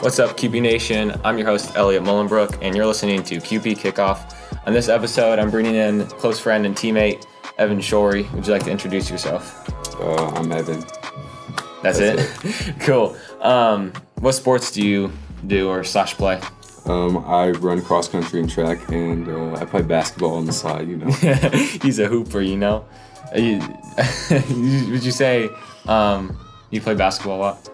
[0.00, 1.12] What's up, QB Nation?
[1.24, 4.34] I'm your host, Elliot Mullenbrook, and you're listening to QB Kickoff.
[4.66, 7.26] On this episode, I'm bringing in close friend and teammate,
[7.58, 8.32] Evan Shory.
[8.32, 9.68] Would you like to introduce yourself?
[10.00, 10.82] Uh, I'm Evan.
[11.82, 12.18] That's, it?
[12.80, 13.14] cool.
[13.42, 15.12] Um, what sports do you
[15.46, 16.40] do or slash play?
[16.86, 20.88] Um, I run cross country and track, and uh, I play basketball on the side.
[20.88, 21.10] You know,
[21.82, 22.86] He's a hooper, you know?
[23.36, 23.58] You,
[24.30, 25.50] would you say
[25.84, 26.38] um,
[26.70, 27.70] you play basketball a lot?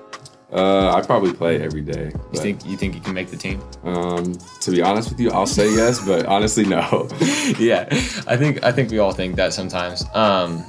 [0.52, 2.12] Uh, I probably play every day.
[2.32, 3.60] You think you think you can make the team?
[3.84, 7.08] um, to be honest with you, I'll say yes, but honestly, no.
[7.58, 7.86] yeah,
[8.26, 10.04] I think I think we all think that sometimes.
[10.14, 10.64] Um,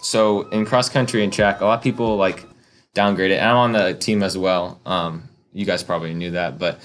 [0.00, 2.46] so in cross country and track, a lot of people like
[2.94, 3.36] downgrade it.
[3.36, 4.80] And I'm on the team as well.
[4.84, 6.80] Um, you guys probably knew that, but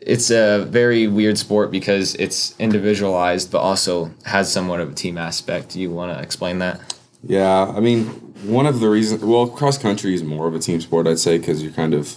[0.00, 5.18] it's a very weird sport because it's individualized, but also has somewhat of a team
[5.18, 5.76] aspect.
[5.76, 6.80] You want to explain that?
[7.22, 8.06] Yeah, I mean,
[8.44, 11.38] one of the reasons, well, cross country is more of a team sport, I'd say,
[11.38, 12.16] because you're kind of,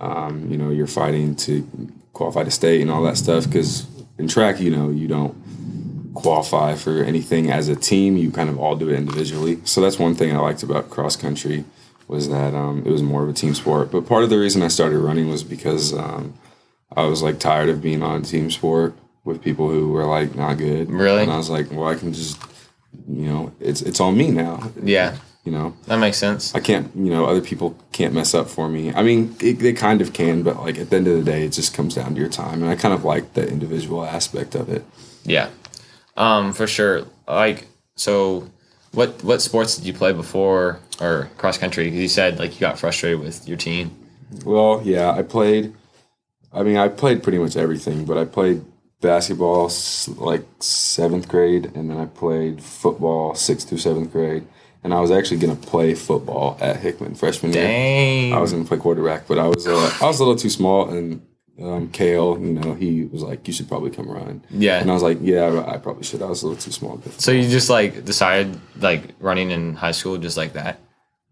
[0.00, 1.66] um, you know, you're fighting to
[2.12, 3.44] qualify to state and all that stuff.
[3.46, 3.86] Because
[4.18, 5.34] in track, you know, you don't
[6.14, 8.16] qualify for anything as a team.
[8.16, 9.60] You kind of all do it individually.
[9.64, 11.64] So that's one thing I liked about cross country
[12.08, 13.92] was that um, it was more of a team sport.
[13.92, 16.34] But part of the reason I started running was because um,
[16.96, 20.34] I was like tired of being on a team sport with people who were like
[20.34, 20.90] not good.
[20.90, 21.22] Really?
[21.22, 22.40] And I was like, well, I can just,
[23.08, 24.70] you know, it's it's on me now.
[24.82, 26.54] Yeah, You know, that makes sense.
[26.54, 28.92] I can't, you know, other people can't mess up for me.
[28.92, 31.44] I mean, it, they kind of can, but like at the end of the day,
[31.44, 32.62] it just comes down to your time.
[32.62, 34.84] And I kind of like the individual aspect of it.
[35.24, 35.48] Yeah,
[36.16, 37.06] um, for sure.
[37.26, 38.48] Like, so
[38.92, 41.84] what what sports did you play before or cross country?
[41.84, 43.96] Because you said like you got frustrated with your team.
[44.44, 45.74] Well, yeah, I played.
[46.52, 48.64] I mean, I played pretty much everything, but I played
[49.00, 49.70] basketball
[50.16, 54.46] like seventh grade, and then I played football sixth through seventh grade.
[54.82, 57.64] And I was actually gonna play football at Hickman freshman year.
[57.64, 58.32] Dang.
[58.32, 60.88] I was gonna play quarterback, but I was uh, I was a little too small,
[60.88, 61.20] and
[61.60, 64.80] um, Kale, you know, he was like, "You should probably come run." Yeah.
[64.80, 66.96] and I was like, "Yeah, I probably should." I was a little too small.
[66.96, 70.80] But So you just like decided like running in high school just like that?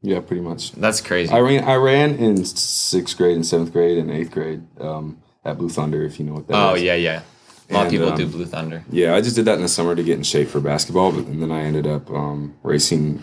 [0.02, 0.72] yeah, pretty much.
[0.72, 1.32] That's crazy.
[1.32, 5.56] I ran I ran in sixth grade and seventh grade and eighth grade um, at
[5.56, 6.58] Blue Thunder, if you know what that is.
[6.58, 7.22] oh yeah, yeah.
[7.70, 8.84] A lot of people um, do Blue Thunder.
[8.90, 11.26] Yeah, I just did that in the summer to get in shape for basketball, but
[11.26, 13.22] and then I ended up um, racing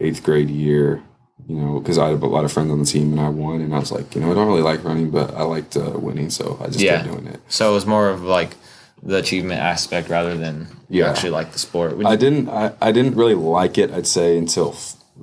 [0.00, 1.02] eighth grade year.
[1.48, 3.60] You know, because I had a lot of friends on the team and I won,
[3.62, 5.92] and I was like, you know, I don't really like running, but I liked uh,
[5.98, 6.98] winning, so I just Yeah.
[7.02, 7.40] kept doing it.
[7.48, 8.50] So it was more of like
[9.02, 11.10] the achievement aspect rather than you Yeah.
[11.10, 11.96] actually like the sport.
[12.04, 12.48] I didn't.
[12.50, 13.90] I, I didn't really like it.
[13.90, 14.76] I'd say until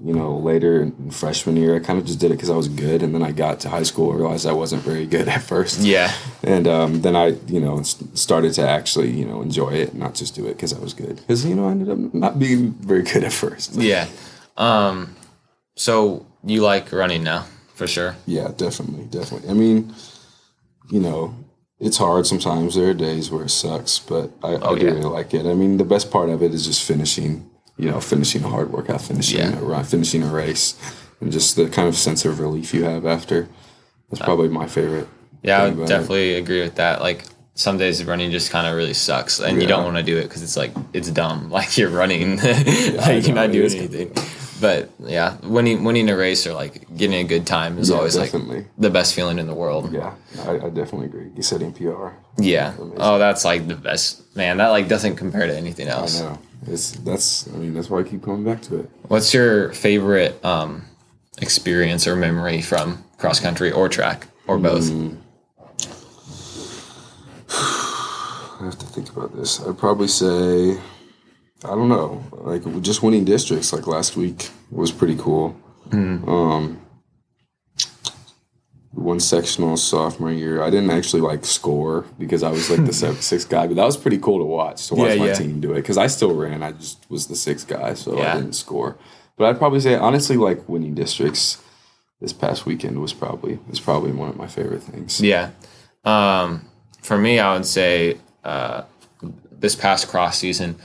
[0.03, 1.75] you know later in freshman year.
[1.75, 3.69] I kind of just did it because I was good, and then I got to
[3.69, 5.79] high school and realized I wasn't very good at first.
[5.81, 6.13] yeah.
[6.43, 10.35] And um, then I, you know, started to actually, you know, enjoy it, not just
[10.35, 11.17] do it because I was good.
[11.17, 13.75] Because you know, I ended up not being very good at first.
[13.87, 14.07] Yeah.
[14.57, 15.15] Um
[15.75, 18.15] so you like running now, for sure.
[18.25, 19.49] Yeah, definitely, definitely.
[19.49, 19.93] I mean,
[20.89, 21.35] you know,
[21.79, 22.75] it's hard sometimes.
[22.75, 24.91] There are days where it sucks, but I, I do yeah.
[24.91, 25.45] really like it.
[25.45, 27.49] I mean, the best part of it is just finishing.
[27.77, 29.59] You know, finishing a hard workout, finishing Yeah.
[29.59, 30.75] a run, finishing a race,
[31.21, 33.47] and just the kind of sense of relief you have after.
[34.09, 35.07] That's probably my favorite.
[35.43, 35.87] Yeah, I would about it.
[35.89, 37.01] definitely agree with that.
[37.01, 40.17] Like some days running just kind of really sucks, and you don't want to do
[40.17, 41.49] it because it's like it's dumb.
[41.57, 44.11] Like you're running, like you're not doing anything.
[44.59, 48.15] But yeah, winning winning a race or like getting a good time is Yeah, always
[48.15, 48.57] definitely.
[48.57, 49.93] like the best feeling in the world.
[49.93, 50.15] Yeah,
[50.47, 51.29] I, I definitely agree.
[51.35, 52.13] You said NPR.
[52.39, 52.73] Yeah.
[52.97, 54.57] Oh, that's like the best, man.
[54.57, 56.19] That like doesn't compare to anything I else.
[56.21, 56.39] know.
[56.65, 57.47] It's that's.
[57.47, 58.89] I mean, that's why I keep coming back to it.
[59.07, 60.85] What's your favorite um,
[61.39, 64.85] experience or memory from cross country or track or both?
[64.85, 65.17] Mm.
[67.49, 69.65] I have to think about this.
[69.65, 70.71] I'd probably say,
[71.63, 75.55] I don't know, like just winning districts like last week was pretty cool.
[75.91, 76.81] Um,
[78.97, 83.21] one sectional sophomore year, I didn't actually like score because I was like the seventh,
[83.21, 85.33] sixth guy, but that was pretty cool to watch to watch Yeah, my yeah.
[85.33, 86.63] team do it because I still ran.
[86.63, 88.33] I just was the sixth guy, so Yeah.
[88.33, 88.97] I didn't score.
[89.37, 91.61] But I'd probably say honestly, like winning districts
[92.19, 95.21] this past weekend was probably was probably one of my favorite things.
[95.21, 95.51] Yeah.
[96.03, 96.65] Um,
[97.03, 98.83] for me, I would say uh,
[99.51, 100.77] this past cross season,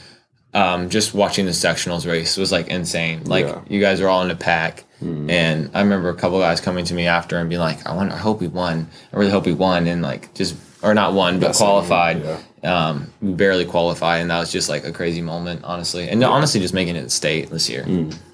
[0.54, 3.25] um, just watching the sectionals race was like insane.
[3.25, 3.60] Like Yeah.
[3.69, 6.94] You guys were all in a pack, and I remember a couple guys coming to
[6.94, 8.88] me after and being like, "I wonder, I hope we won.
[9.12, 12.12] I really hope we won." And like just or not won, but That's what I
[12.14, 12.44] mean, qualified.
[12.64, 16.08] Um, we barely qualified, and that was just like a crazy moment, honestly.
[16.08, 17.84] And honestly, just making it state this year.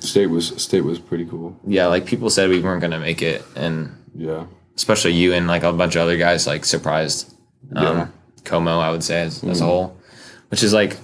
[0.00, 1.58] State was state was pretty cool.
[1.66, 4.44] Yeah, like people said we weren't gonna make it, and Yeah.
[4.76, 7.32] especially you and like a bunch of other guys like surprised
[7.76, 8.06] um, Yeah.
[8.44, 9.96] Como, I would say as, as a whole,
[10.50, 10.96] which is like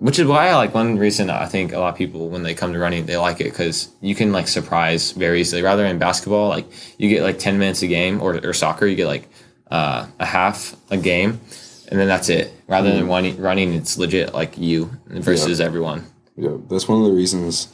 [0.00, 2.72] which is why like one reason I think a lot of people when they come
[2.72, 5.62] to running they like it because you can like surprise very easily.
[5.62, 6.66] Rather than basketball, like
[6.98, 9.28] you get like ten minutes a game, or, or soccer, you get like
[9.70, 11.38] uh, a half a game,
[11.88, 12.52] and then that's it.
[12.66, 16.06] Rather than running, running, it's legit like you versus everyone.
[16.36, 17.68] Yeah, that's one of the reasons.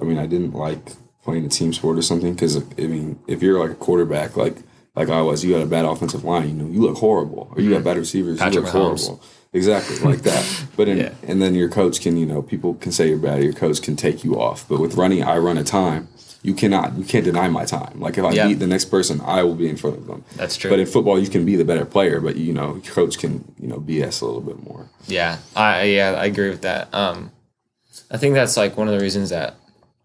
[0.00, 0.92] I mean, I didn't like
[1.22, 4.56] playing a team sport or something because I mean, if you're like a quarterback, like
[4.98, 7.60] like I was, you had a bad offensive line, you know, you look horrible, or
[7.62, 9.06] you got bad receivers, Patrick you look Mahomes.
[9.06, 9.22] horrible.
[9.52, 10.44] Exactly like that.
[10.76, 11.12] But in, Yeah.
[11.26, 13.42] and then your coach can, you know, people can say you're bad.
[13.42, 14.68] Your coach can take you off.
[14.68, 16.08] But with running, I run a time.
[16.42, 17.98] You cannot, you can't deny my time.
[17.98, 18.48] Like if I Yeah.
[18.48, 20.22] beat the next person, I will be in front of them.
[20.36, 20.70] That's true.
[20.70, 23.68] But in football, you can be the better player, but you know, coach can, you
[23.68, 24.88] know, BS a little bit more.
[25.06, 26.92] Yeah, I yeah I agree with that.
[26.94, 27.30] Um,
[28.10, 29.54] I think that's like one of the reasons that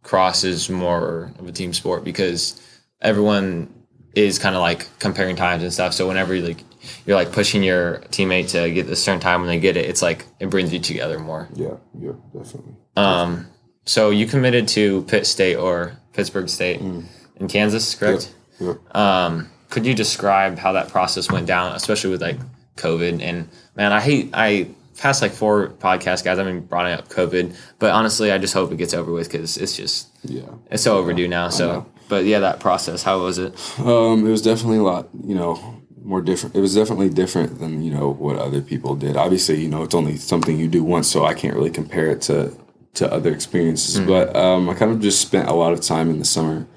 [0.04, 2.60] cross is more of a team sport because
[3.01, 3.68] everyone
[4.15, 5.94] is kind of like comparing times and stuff.
[5.94, 6.63] So whenever you like
[7.06, 10.01] you're like pushing your teammate to get a certain time when they get it, it's
[10.01, 11.48] like it brings you together more.
[11.54, 12.74] Yeah, yeah, definitely.
[12.95, 13.48] Um,
[13.86, 18.33] so you committed to Pitt State or Pittsburg State in Kansas, correct?
[18.60, 18.74] Yeah.
[18.92, 22.38] Um, could you describe how that process went down, especially with like
[22.77, 23.21] COVID?
[23.21, 24.68] And man, I hate I
[24.98, 26.38] past like four podcast guys.
[26.38, 29.57] I've been brought up COVID, but honestly, I just hope it gets over with because
[29.57, 30.42] it's just Yeah.
[30.69, 31.50] it's so overdue now.
[31.50, 33.56] So, but yeah, that process, how was it?
[33.80, 36.56] Um, it was definitely a lot, you know, more different.
[36.56, 39.18] It was definitely different than you know what other people did.
[39.18, 42.21] Obviously, you know, it's only something you do once, so I can't really compare it
[42.24, 42.56] to
[42.94, 44.00] to other experiences.
[44.00, 46.68] But um, I kind of just spent a lot of time in the summer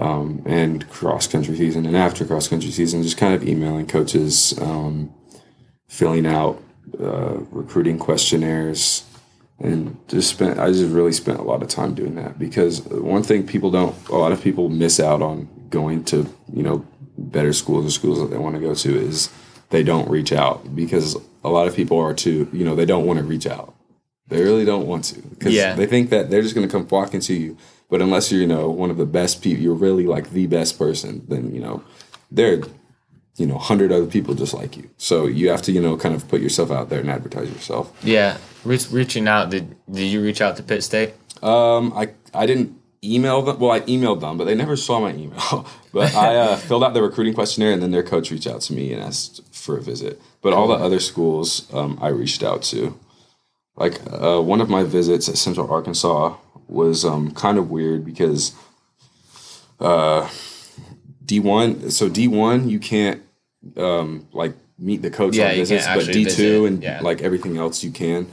[0.00, 4.58] um, and cross country season and after cross country season, just kind of emailing coaches,
[4.62, 5.12] um,
[5.88, 6.58] filling out
[6.98, 9.04] uh, recruiting questionnaires,
[9.64, 10.58] and just spent.
[10.58, 13.94] I just really spent a lot of time doing that because one thing people don't,
[14.08, 16.86] a lot of people miss out on going to you know
[17.18, 19.30] better schools or schools that they want to go to is
[19.70, 23.06] they don't reach out because a lot of people are too you know they don't
[23.06, 23.74] want to reach out
[24.28, 25.74] they really don't want to because Yeah.
[25.74, 27.56] they think that they're just going to come walking to you
[27.88, 30.78] but unless you're you know one of the best people you're really like the best
[30.78, 31.82] person then you know
[32.30, 32.62] there are
[33.36, 36.14] you know 100 other people just like you so you have to you know kind
[36.14, 39.50] of put yourself out there and advertise yourself Yeah, reach, reaching out.
[39.50, 41.14] Did did you reach out to Pitt State?
[41.42, 43.58] Um, I I didn't email them.
[43.58, 45.66] Well, I emailed them, but they never saw my email.
[45.92, 48.72] but I uh, filled out the recruiting questionnaire, and then their coach reached out to
[48.72, 50.20] me and asked for a visit.
[50.40, 52.98] But all the other schools, um, I reached out to.
[53.76, 56.36] Like uh, one of my visits at Central Arkansas
[56.68, 58.54] was um, kind of weird because
[59.80, 60.30] uh,
[61.24, 61.90] D one.
[61.90, 63.20] So D one, you can't
[63.76, 67.00] um, like meet the coach Yeah, on you visits, can't but D two and yeah.
[67.00, 68.26] like everything else you can.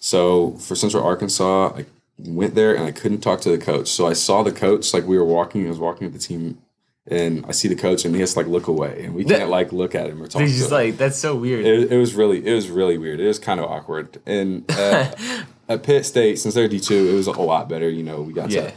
[0.00, 1.86] So for Central Arkansas, I
[2.18, 3.88] went there and I couldn't talk to the coach.
[3.88, 5.66] So I saw the coach like we were walking.
[5.66, 6.58] I was walking with the team,
[7.06, 9.38] and I see the coach, and he has to like look away, and we That-
[9.38, 10.42] can't like look at him or talk.
[10.42, 10.74] He's to just him.
[10.76, 11.64] like that's so weird.
[11.64, 13.20] It, it was really, it was really weird.
[13.20, 14.20] It was kind of awkward.
[14.26, 15.12] And uh,
[15.68, 17.88] at Pitt State, since they're D two, it was a lot better.
[17.88, 18.74] You know, we got yeah, to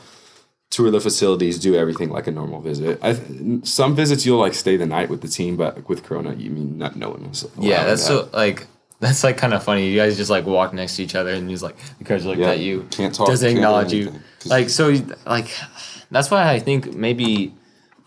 [0.70, 3.00] tour the facilities, do everything like a normal visit.
[3.02, 3.18] I,
[3.64, 6.78] some visits you'll like stay the night with the team, but with Corona, you mean
[6.78, 7.48] not no one was.
[7.60, 7.86] yeah.
[7.86, 8.08] That's that.
[8.08, 8.68] so like
[9.00, 9.88] that's like kind of funny.
[9.90, 12.40] You guys just like walk next to each other, and he's like the coach looked
[12.40, 14.14] Yeah, at you, can't talk, doesn't can't do acknowledge you.
[14.46, 14.94] Like so,
[15.26, 15.50] like
[16.12, 17.54] that's why I think maybe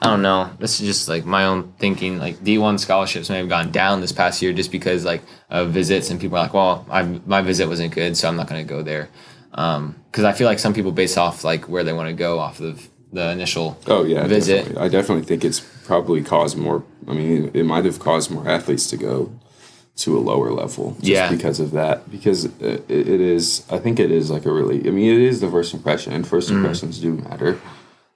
[0.03, 0.51] I don't know.
[0.59, 2.19] This is just like my own thinking.
[2.19, 5.71] Like D one scholarships may have gone down this past year just because like of
[5.71, 8.67] visits, and people are like, well, I, my visit wasn't good, so I'm not going
[8.67, 9.09] to go there.
[10.11, 12.61] Because I feel like some people base off like where they want to go off
[12.61, 14.59] of the initial Oh yeah, visit.
[14.59, 14.83] Definitely.
[14.83, 16.85] I definitely think it's probably caused more.
[17.09, 19.33] I mean, it might have caused more athletes to go
[19.97, 21.31] to a lower level just Yeah.
[21.31, 22.11] because of that.
[22.11, 24.79] Because it, it is, I think it is like a really.
[24.87, 26.57] I mean, it is the first impression, and first Mm.
[26.57, 27.59] impressions do matter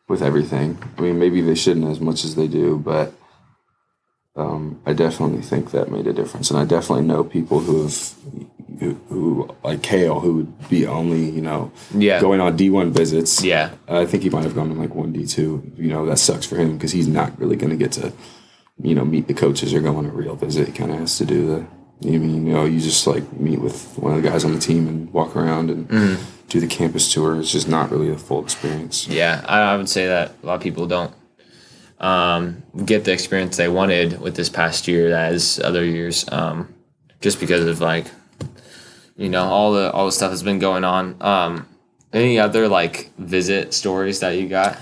[0.08, 0.78] with everything.
[0.96, 3.12] I mean, maybe they shouldn't as much as they do, but.
[4.36, 8.14] Um, I definitely think that made a difference, and I definitely know people who have,
[8.80, 12.20] who, who like Kale, who would be only you know, Yeah.
[12.20, 13.70] going on D one visits, Yeah.
[13.88, 15.72] I think he might have gone to like one D two.
[15.76, 18.12] You know, that sucks for him because he's not really going to get to,
[18.82, 20.66] you know, meet the coaches or go on a real visit.
[20.68, 21.66] He kind of has to do the.
[22.00, 24.58] You mean you know you just like meet with one of the guys on the
[24.58, 27.38] team and walk around and do the campus tour.
[27.38, 29.06] It's just not really a full experience.
[29.06, 31.14] Yeah, I, I would say that a lot of people don't
[32.00, 36.74] um, get the experience they wanted with this past year as other years, um,
[37.20, 38.06] just because of like,
[39.16, 41.16] you know, all the all the stuff that's been going on.
[41.20, 41.68] Um,
[42.12, 44.78] any other like visit stories that you got?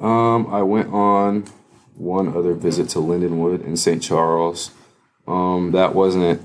[0.00, 1.44] Um, I went on
[1.94, 4.02] one other visit to Lindenwood in St.
[4.02, 4.70] Charles.
[5.26, 6.40] Um, that wasn't.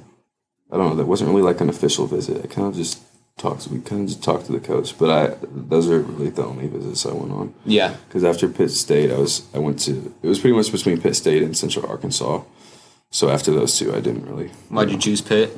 [0.72, 0.96] I don't know.
[0.96, 2.44] That wasn't really like an official visit.
[2.44, 3.00] I kind of just
[3.38, 3.68] talked.
[3.68, 4.98] We kind of just talked to the coach.
[4.98, 7.54] But I those are really the only visits I went on.
[7.66, 11.00] Yeah, because after Pitt State, I was I went to it was pretty much between
[11.00, 12.42] Pitt State and Central Arkansas.
[13.12, 14.48] So after those two, I didn't really.
[14.70, 15.56] why'd you choose Pitt?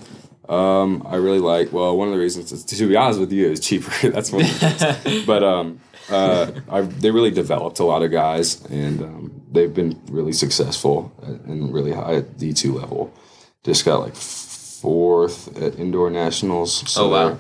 [0.50, 1.72] Um, I really like.
[1.72, 3.92] Well, one of the reasons, is, to be honest with you, is cheaper.
[4.10, 5.26] That's one of the things.
[5.26, 10.00] but um, uh, I, they really developed a lot of guys, and um, they've been
[10.10, 13.14] really successful and really high at D two level.
[13.64, 16.90] Just got like fourth at indoor nationals.
[16.92, 17.38] So Oh, wow.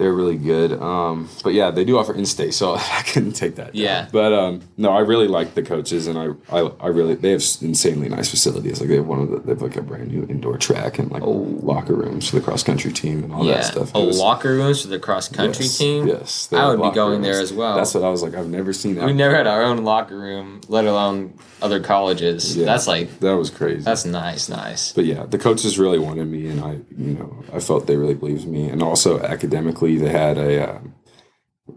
[0.00, 0.72] They're- really good.
[0.72, 3.72] Um, but yeah, they do offer in-state, so I couldn't take that.
[3.72, 3.82] down.
[3.82, 4.08] Yeah.
[4.12, 7.42] But um, no, I really like the coaches, and I, I, I really they have
[7.62, 8.80] insanely nice facilities.
[8.80, 11.10] Like they have one of the they have like a brand new indoor track and
[11.10, 13.46] like locker rooms for the cross country team and all Oh.
[13.46, 13.54] Yeah.
[13.54, 13.92] that stuff.
[13.94, 16.06] Oh, was- locker rooms for the cross country yes, team.
[16.08, 17.76] Yes, I would be going there as well.
[17.76, 18.34] That's what I was like.
[18.34, 19.06] I've never seen that.
[19.06, 22.56] We never had our own locker room, let alone other colleges.
[22.56, 23.82] Yeah, That's like that was crazy.
[23.82, 24.92] that's nice, nice.
[24.92, 28.14] but yeah, the coaches really wanted me, and I, you know, I felt they really
[28.14, 28.68] believed me.
[28.70, 30.94] And also academically, they had a, um,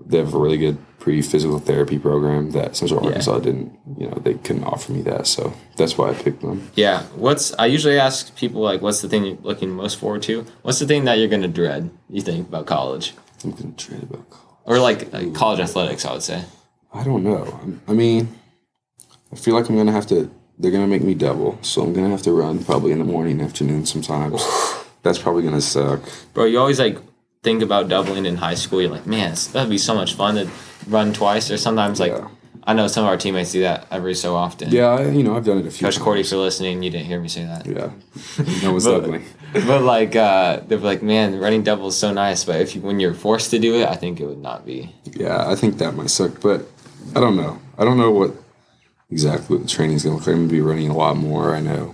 [0.05, 4.35] they have a really good pre-physical therapy program that Central Arkansas didn't, you know, they
[4.35, 6.71] couldn't offer me that, so that's why I picked them.
[6.75, 7.03] Yeah.
[7.15, 10.45] What's I usually ask people like, what's the thing you're looking most forward to?
[10.61, 11.89] What's the thing that you're gonna dread?
[12.09, 14.29] You think about college I'm gonna trade about.
[14.29, 14.47] college.
[14.63, 16.05] or like, like college athletics?
[16.05, 16.45] I would say.
[16.93, 17.59] I don't know.
[17.87, 18.33] I mean,
[19.31, 20.31] I feel like I'm gonna have to.
[20.57, 23.41] They're gonna make me double, so I'm gonna have to run probably in the morning,
[23.41, 24.41] afternoon, sometimes.
[25.01, 26.01] That's probably gonna suck.
[26.33, 26.97] Bro, you always like
[27.43, 28.81] think about doubling in high school.
[28.81, 30.49] You're like, man, that'd be so much fun to
[30.87, 31.51] run twice.
[31.51, 32.27] Or sometimes like, Yeah.
[32.65, 34.71] I know some of our teammates do that every so often.
[34.71, 36.03] Yeah, I, you know, I've done it a few Coach times.
[36.03, 37.65] Cordy, for listening, you didn't hear me say that.
[37.65, 37.91] Yeah,
[38.63, 39.25] no one's But- doubling.
[39.53, 42.45] but like, uh, they're like, man, running double is so nice.
[42.45, 44.95] But if you, when you're forced to do it, I think it would not be.
[45.11, 46.65] Yeah, I think that might suck, but
[47.15, 47.59] I don't know.
[47.77, 48.31] I don't know what
[49.11, 50.33] exactly what the training's gonna look like.
[50.35, 51.53] I'm gonna be running a lot more.
[51.55, 51.93] I know,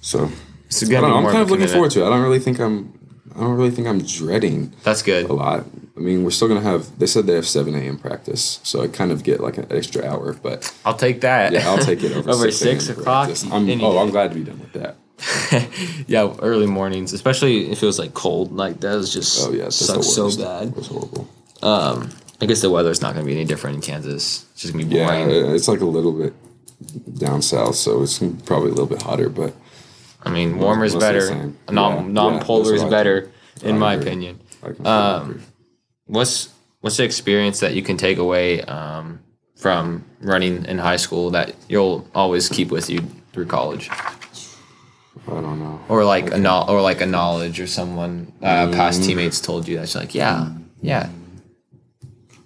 [0.00, 0.28] so
[0.66, 1.16] It's I don't know.
[1.18, 2.06] I'm kind of looking forward to it.
[2.06, 2.93] I don't really think I'm.
[3.34, 5.28] I don't really think I'm dreading That's good.
[5.28, 5.64] a lot.
[5.96, 6.98] I mean, we're still gonna have.
[6.98, 7.98] They said they have seven a.m.
[7.98, 10.34] practice, so I kind of get like an extra hour.
[10.34, 11.52] But I'll take that.
[11.52, 13.30] yeah, I'll take it over, Over 6 six o'clock?
[13.50, 13.98] I'm, oh, day.
[13.98, 14.96] I'm glad to be done with that.
[16.08, 19.64] yeah, early mornings, especially if it was like cold, like that was just Oh yeah,
[19.64, 20.68] that's sucks so bad.
[20.68, 21.28] It was horrible.
[21.62, 24.44] Um, I guess the weather's not going to be any different in Kansas.
[24.52, 25.54] It's just going to be Yeah, boring.
[25.54, 26.34] it's like a little bit
[27.18, 29.28] down south, so it's probably a little bit hotter.
[29.28, 29.54] But
[30.24, 31.52] I mean, warmer is better.
[31.70, 33.30] Non Yeah, non-polar yeah, is better,
[33.62, 34.06] in my agree.
[34.06, 34.40] opinion.
[34.84, 35.42] Um,
[36.06, 36.48] What's
[36.80, 39.20] what's the experience that you can take away um,
[39.56, 43.00] from running in high school that you'll always keep with you
[43.32, 45.80] through college, I don't know.
[45.88, 49.06] or like a no- or like a knowledge or someone uh, past Mm.
[49.06, 50.50] teammates told you that's like, yeah,
[50.82, 51.08] yeah,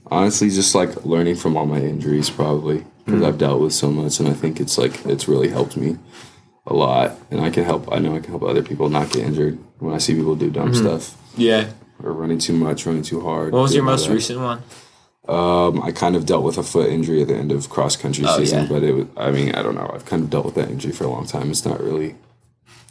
[0.06, 4.20] honestly just like learning from all my injuries probably because i've dealt with so much
[4.20, 5.96] and i think it's like it's really helped me
[6.68, 9.24] a lot and i can help i know i can help other people not get
[9.24, 11.70] injured when i see people do dumb stuff yeah.
[12.02, 14.62] or running too much running too hard What was your most recent one?
[15.28, 18.24] um, i kind of dealt with a foot injury at the end of cross country
[18.26, 18.68] Oh, season yeah.
[18.68, 20.92] but it was i mean i don't know i've kind of dealt with that injury
[20.92, 22.14] for a long time it's not really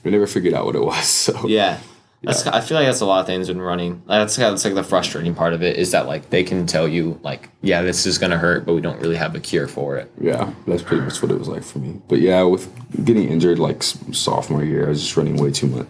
[0.04, 1.80] we never figured out what it was so Yeah.
[2.24, 4.02] That's, I feel like that's a lot of things when running.
[4.08, 7.20] That's that's like the frustrating part of it is that like they can tell you
[7.22, 10.12] like yeah this is gonna hurt but we don't really have a cure for it.
[10.20, 12.02] Yeah, that's pretty much what it was like for me.
[12.08, 12.72] But yeah, with
[13.06, 15.88] getting injured like sophomore year, I was just running way too much.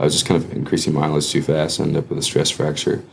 [0.00, 3.04] I was just kind of increasing mileage too fast, ended up with a stress fracture.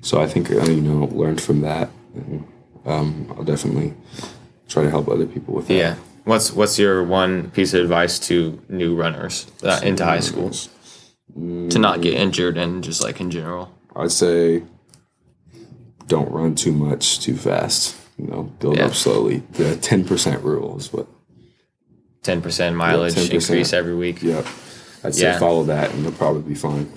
[0.00, 1.90] So I think you know learned from that.
[2.14, 2.46] And,
[2.84, 3.94] um, I'll definitely
[4.68, 5.74] try to help other people with that.
[5.74, 5.96] Yeah.
[6.24, 10.20] What's what's your one piece of advice to new runners uh, into high
[11.34, 13.72] to not get injured and just like in general?
[13.96, 14.62] I'd say
[16.06, 17.96] don't run too much too fast.
[18.18, 18.86] You know, build Yeah.
[18.86, 19.42] up slowly.
[19.52, 21.06] The ten percent rule is what.
[22.22, 23.30] Ten percent mileage 10%.
[23.32, 24.22] increase every week.
[24.22, 24.46] Yep.
[25.04, 25.38] I'd say Yeah.
[25.38, 26.90] follow that and you'll probably be fine.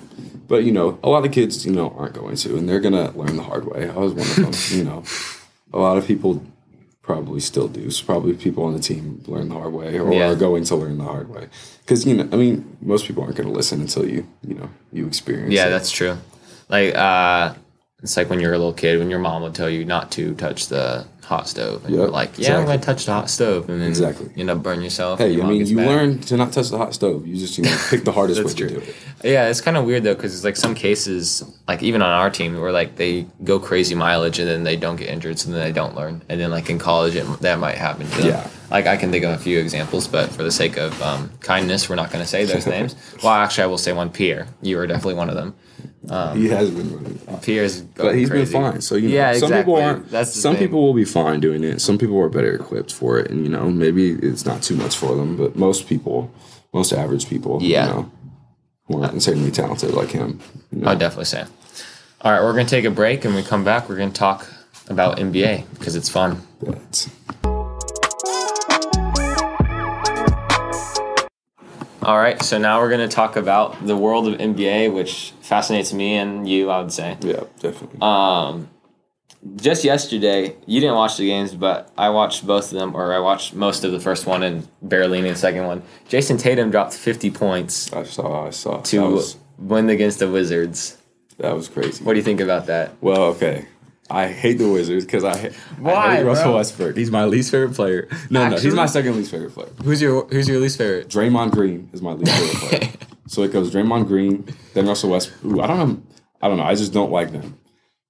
[0.48, 3.10] But you know, a lot of kids, you know, aren't going to, and they're gonna
[3.16, 3.88] learn the hard way.
[3.88, 4.78] I was one of them.
[4.78, 5.02] you know,
[5.72, 6.42] a lot of people
[7.06, 7.88] probably still do.
[7.90, 10.28] So probably people on the team learn the hard way, or Yeah.
[10.28, 11.48] are going to learn the hard way.
[11.80, 14.68] Because you know, I mean, most people aren't going to listen until you, you know,
[14.92, 15.52] you experience.
[15.54, 15.70] Yeah, it.
[15.70, 16.18] that's true.
[16.68, 17.54] Like uh
[18.02, 20.34] it's like when you're a little kid when your mom would tell you not to
[20.34, 23.80] touch the hot stove and you're like, Yeah, I'm gonna touch the hot stove and
[23.80, 24.26] then Exactly.
[24.34, 25.18] you end up burning yourself.
[25.18, 25.88] Hey, your I mean, you mad.
[25.88, 27.26] learn to not touch the hot stove.
[27.26, 28.94] You just you know pick the hardest way That's to do it.
[29.24, 32.30] Yeah, it's kind of weird though, because it's like some cases, like even on our
[32.30, 35.60] team, where like they go crazy mileage and then they don't get injured, so then
[35.60, 38.06] they don't learn, and then like in college, it, that might happen.
[38.06, 38.26] To them.
[38.28, 38.48] Yeah.
[38.70, 41.88] Like I can think of a few examples, but for the sake of um, kindness,
[41.88, 42.94] we're not going to say those names.
[43.22, 44.10] Well, actually, I will say one.
[44.10, 45.54] Pierre, you are definitely one of them.
[46.08, 47.18] Um, he has been running.
[47.42, 48.52] Pierre's, but he's crazy.
[48.52, 48.80] been fine.
[48.80, 49.82] So you know, Yeah, some people exactly.
[49.82, 50.10] aren't.
[50.10, 50.64] That's some thing.
[50.68, 51.80] people will be fine doing it.
[51.80, 54.96] Some people are better equipped for it, and you know maybe it's not too much
[54.96, 55.36] for them.
[55.36, 56.30] But most people,
[56.72, 57.86] most average people, Yeah.
[57.88, 58.12] you know,
[58.86, 60.38] who aren't insanely talented like him.
[60.70, 61.44] You know, I'd definitely say.
[62.22, 64.18] All right, we're going to take a break, and we come back, we're going to
[64.18, 64.46] talk
[64.88, 66.40] about NBA because it's fun.
[66.60, 67.08] but
[72.06, 75.92] All right, so now we're going to talk about the world of NBA, which fascinates
[75.92, 77.16] me and you, I would say.
[77.20, 77.98] Yeah, definitely.
[78.00, 78.70] Um,
[79.56, 83.18] just yesterday, you didn't watch the games, but I watched both of them, or I
[83.18, 85.82] watched most of the first one and barely any the second one.
[86.08, 88.46] Jayson Tatum dropped 50 points I saw.
[88.46, 88.82] I saw.
[88.82, 90.98] to was, win against the Wizards.
[91.38, 92.04] that was crazy.
[92.04, 92.92] What do you think about that?
[93.00, 93.66] Well, okay.
[94.08, 95.48] I hate the Wizards because I, ha-
[95.84, 96.54] I hate Russell bro?
[96.56, 96.96] Westbrook.
[96.96, 98.08] He's my least favorite player.
[98.30, 99.70] No, no, he's my second least favorite player.
[99.82, 101.08] Who's your Who's your least favorite?
[101.08, 102.92] Draymond Green is my least favorite player.
[103.28, 105.52] So it goes Draymond Green, then Russell Westbrook.
[105.56, 106.02] Ooh, I don't know.
[106.40, 106.62] I don't know.
[106.62, 107.58] I just don't like them.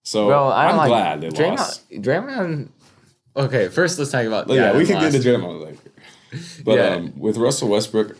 [0.03, 1.91] So Well, I I'm like glad they Draymond, lost.
[1.91, 2.69] Draymond.
[3.35, 4.47] Okay, first let's talk about.
[4.47, 5.17] But yeah, we they can get lost.
[5.17, 5.79] into Draymond later.
[6.65, 6.89] But Yeah.
[6.97, 8.15] um, with Russell Westbrook,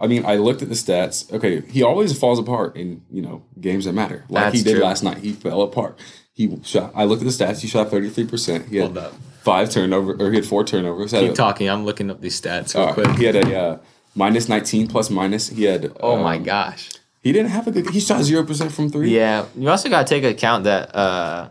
[0.00, 1.30] I mean, I looked at the stats.
[1.30, 4.84] Okay, he always falls apart in you know games that matter, like he did true.
[4.84, 5.18] last night.
[5.18, 5.98] He fell apart.
[6.38, 6.92] He shot.
[6.94, 7.62] I looked at the stats.
[7.62, 8.68] He shot thirty three percent.
[8.68, 9.14] He had Hold up.
[9.42, 11.10] five turnover, or he had four turnovers.
[11.10, 11.68] Had Keep a- talking.
[11.68, 13.10] I'm looking up these stats real uh, quick.
[13.18, 13.78] he had a uh,
[14.14, 15.48] minus nineteen plus minus.
[15.48, 15.92] He had.
[15.98, 16.90] Oh my um, gosh.
[17.24, 17.90] He didn't have a good.
[17.90, 19.12] He shot zero percent from three.
[19.16, 21.48] Yeah, you also got to take account that uh,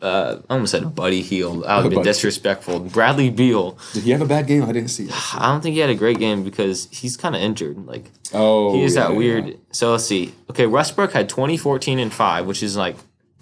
[0.00, 1.66] uh, I almost said Buddy Hield.
[1.66, 2.80] I would have been disrespectful.
[2.80, 3.76] Bradley Beal.
[3.92, 4.62] Did he have a bad game?
[4.62, 5.34] I didn't see it.
[5.38, 7.84] I don't think he had a great game because he's kind of injured.
[7.84, 9.46] Like Oh, he is yeah, that weird.
[9.48, 9.54] yeah.
[9.72, 10.34] So let's see.
[10.48, 12.96] Okay, Westbrook had 20, 14, and five, which is like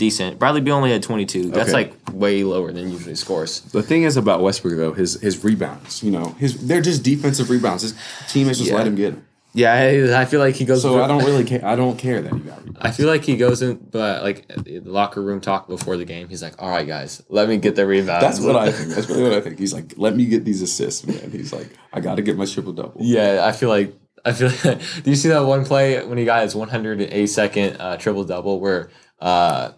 [0.06, 0.38] decent.
[0.38, 1.44] Bradley Beal only had twenty two.
[1.50, 1.90] That's Okay.
[1.90, 3.60] like way lower than usually scores.
[3.60, 6.02] The thing is about Westbrook though, his his rebounds.
[6.02, 7.82] You know, his they're just defensive rebounds.
[7.82, 7.94] His
[8.28, 8.78] teammates just Yeah.
[8.78, 9.14] let him get.
[9.54, 10.80] Yeah, I, I feel like he goes.
[10.80, 11.62] So I don't really care.
[11.62, 12.78] I don't care that he got rebounds.
[12.80, 16.28] I feel like he goes in, but like the locker room talk before the game,
[16.30, 18.88] he's like, "All right, guys, let me get the rebound." That's what I think.
[18.94, 19.58] That's really what I think.
[19.58, 21.30] He's like, let me get these assists, man.
[21.30, 22.96] He's like, I got to get my triple double.
[23.00, 23.94] Yeah, I feel like
[24.24, 24.48] I feel.
[24.64, 28.58] Like, do you see that one play when he got his 182nd uh, triple double
[28.58, 28.88] where
[29.20, 29.72] uh,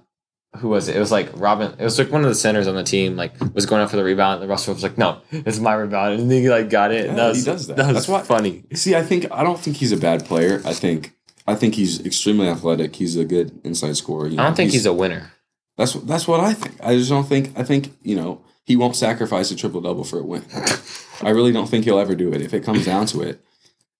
[0.58, 0.96] who was it?
[0.96, 1.72] It was like Robin.
[1.78, 3.96] It was like one of the centers on the team like was going up for
[3.96, 4.40] the rebound.
[4.40, 7.06] And Russell was like, "No, it's my rebound," and then he like got it.
[7.08, 7.76] and Yeah, that was, he does that.
[7.76, 8.64] That was That's why- funny.
[8.74, 10.62] See, I think I don't think he's a bad player.
[10.64, 11.14] I think
[11.46, 12.96] I think he's extremely athletic.
[12.96, 14.28] He's a good inside scorer.
[14.28, 15.32] You I don't think he's, a winner.
[15.76, 16.76] That's that's what I think.
[16.82, 17.50] I just don't think.
[17.58, 20.44] I think you know he won't sacrifice a triple double for a win.
[21.22, 22.40] I really don't think he'll ever do it.
[22.40, 23.40] If it comes down to it,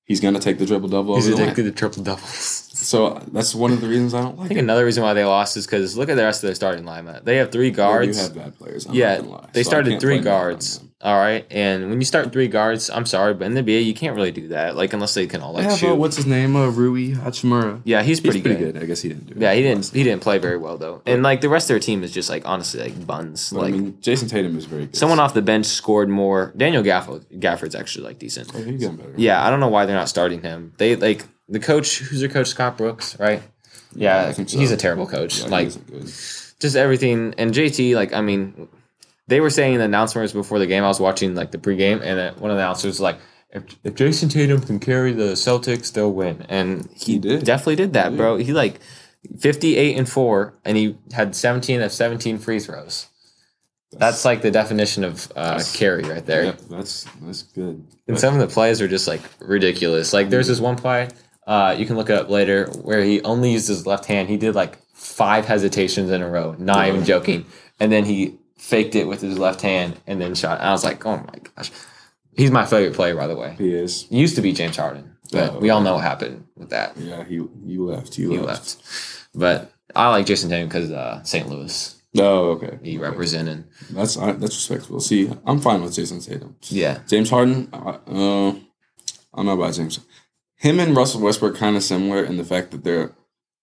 [0.05, 2.61] he's gonna take the triple double He's addicted to triple doubles.
[2.75, 4.45] So that's one of the reasons I don't like.
[4.45, 4.65] I think it.
[4.65, 7.25] another reason why they lost is because look at the rest of their starting lineup.
[7.25, 8.19] They have three guards.
[8.19, 8.85] They do have bad players.
[8.85, 9.23] I'm yeah,
[9.55, 10.81] they So started three guards.
[11.05, 13.93] All right, and when you start three guards, I'm sorry, but in the NBA you
[13.93, 14.75] can't really do that.
[14.75, 15.95] Like unless they can all like Yeah, shoot.
[15.97, 16.57] what's his name?
[16.57, 17.83] Uh, Rui Hachimura.
[17.85, 18.73] yeah, he's He's pretty, pretty, good.
[18.75, 18.83] good.
[18.83, 19.35] I guess he didn't do.
[19.35, 19.41] it.
[19.43, 19.87] Yeah, he didn't.
[19.89, 22.31] He didn't play very well though, and like the rest of their team is just
[22.31, 23.53] like honestly like buns.
[23.53, 24.97] Like I mean, Jayson Tatum is very good.
[24.97, 26.55] someone off the bench scored more.
[26.57, 28.51] Daniel Gafford, Gafford's actually like decent.
[28.55, 29.13] Oh, he's getting better.
[29.19, 30.73] Yeah, I don't know why they're not starting him.
[30.79, 31.99] They like the coach.
[31.99, 32.47] Who's their coach?
[32.49, 33.43] Scott Brooks, right?
[33.95, 34.59] Yeah, I think so.
[34.59, 35.43] he's a terrible coach.
[35.43, 35.71] Yeah, like
[36.61, 37.35] just everything.
[37.37, 38.69] And JT, like I mean,
[39.29, 40.85] they were saying in the announcements before the game.
[40.85, 43.19] I was watching like the pregame, and one of the announcers was like.
[43.51, 47.45] If, if Jayson Tatum can carry the Celtics, they'll win, and he, He did.
[47.45, 48.37] definitely did that, He bro.
[48.37, 48.81] He like
[49.39, 53.07] fifty-eight and four, and he had seventeen of seventeen free throws.
[53.93, 56.47] That's like the definition of uh, carry right there.
[56.47, 57.77] Yep, that's that's good.
[57.77, 60.13] And But- some of the plays are just like ridiculous.
[60.13, 61.09] Like there's this one play,
[61.47, 64.29] uh, you can look it up later, where he only used his left hand.
[64.29, 67.47] He did like five hesitations in a row, not even joking.
[67.79, 70.61] And then he faked it with his left hand and then shot.
[70.61, 71.71] I was like, oh my gosh.
[72.37, 73.55] He's my favorite player, by the way.
[73.59, 74.07] he is.
[74.09, 76.97] He used to be James Harden, but Oh, we all know what happened with that.
[76.97, 78.19] Yeah, he you left.
[78.19, 78.77] You He left.
[78.77, 79.29] left.
[79.35, 81.49] But I like Jayson Tatum because uh, St.
[81.49, 82.03] Louis.
[82.17, 82.79] Oh, okay.
[82.83, 83.09] He Okay.
[83.09, 83.65] represented.
[83.91, 85.01] That's I, that's respectable.
[85.01, 86.57] See, I'm fine with Jayson Tatum.
[86.69, 87.01] Yeah.
[87.07, 90.01] James Harden, uh, uh, I don't know about James.
[90.57, 93.13] Him and Russell Westbrook kind of similar in the fact that they're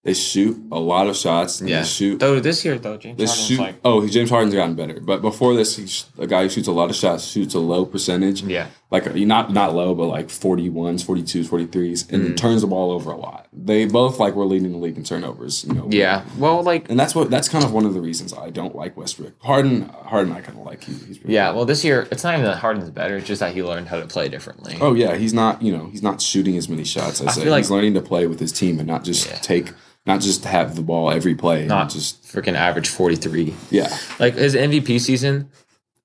[0.04, 1.62] they shoot a lot of shots.
[1.62, 1.82] and Yeah.
[1.82, 2.20] They shoot.
[2.20, 3.60] Though this year, though, James They Harden's shoot.
[3.60, 6.68] like, oh, he, James Harden's gotten better, but before this, he's a guy who shoots
[6.68, 8.42] a lot of shots, shoots a low percentage.
[8.44, 8.68] yeah.
[8.90, 12.36] like not not low, but like 41s, 42s, 43s, and Mm.
[12.38, 13.48] turns the ball over a lot.
[13.54, 15.88] They both like were leading the league in turnovers, you know.
[15.90, 16.24] Yeah.
[16.38, 18.98] Well, like, And that's what that's kind of one of the reasons I don't like
[18.98, 19.42] Westbrook.
[19.42, 20.84] Harden, Harden, I kind of like.
[20.84, 21.56] He, he's pretty Yeah, good.
[21.58, 23.16] well, this year it's not even that Harden's better.
[23.16, 24.78] It's just that he learned how to play differently.
[24.82, 25.62] Oh yeah, he's not.
[25.62, 27.22] You know, he's not shooting as many shots.
[27.22, 29.38] I, say feel like- he's learning to play with his team and not just Yeah.
[29.38, 29.72] take,
[30.06, 31.66] not just have the ball every play.
[31.66, 33.54] Not just freaking average forty three.
[33.70, 33.96] yeah.
[34.20, 35.50] Like his MVP season,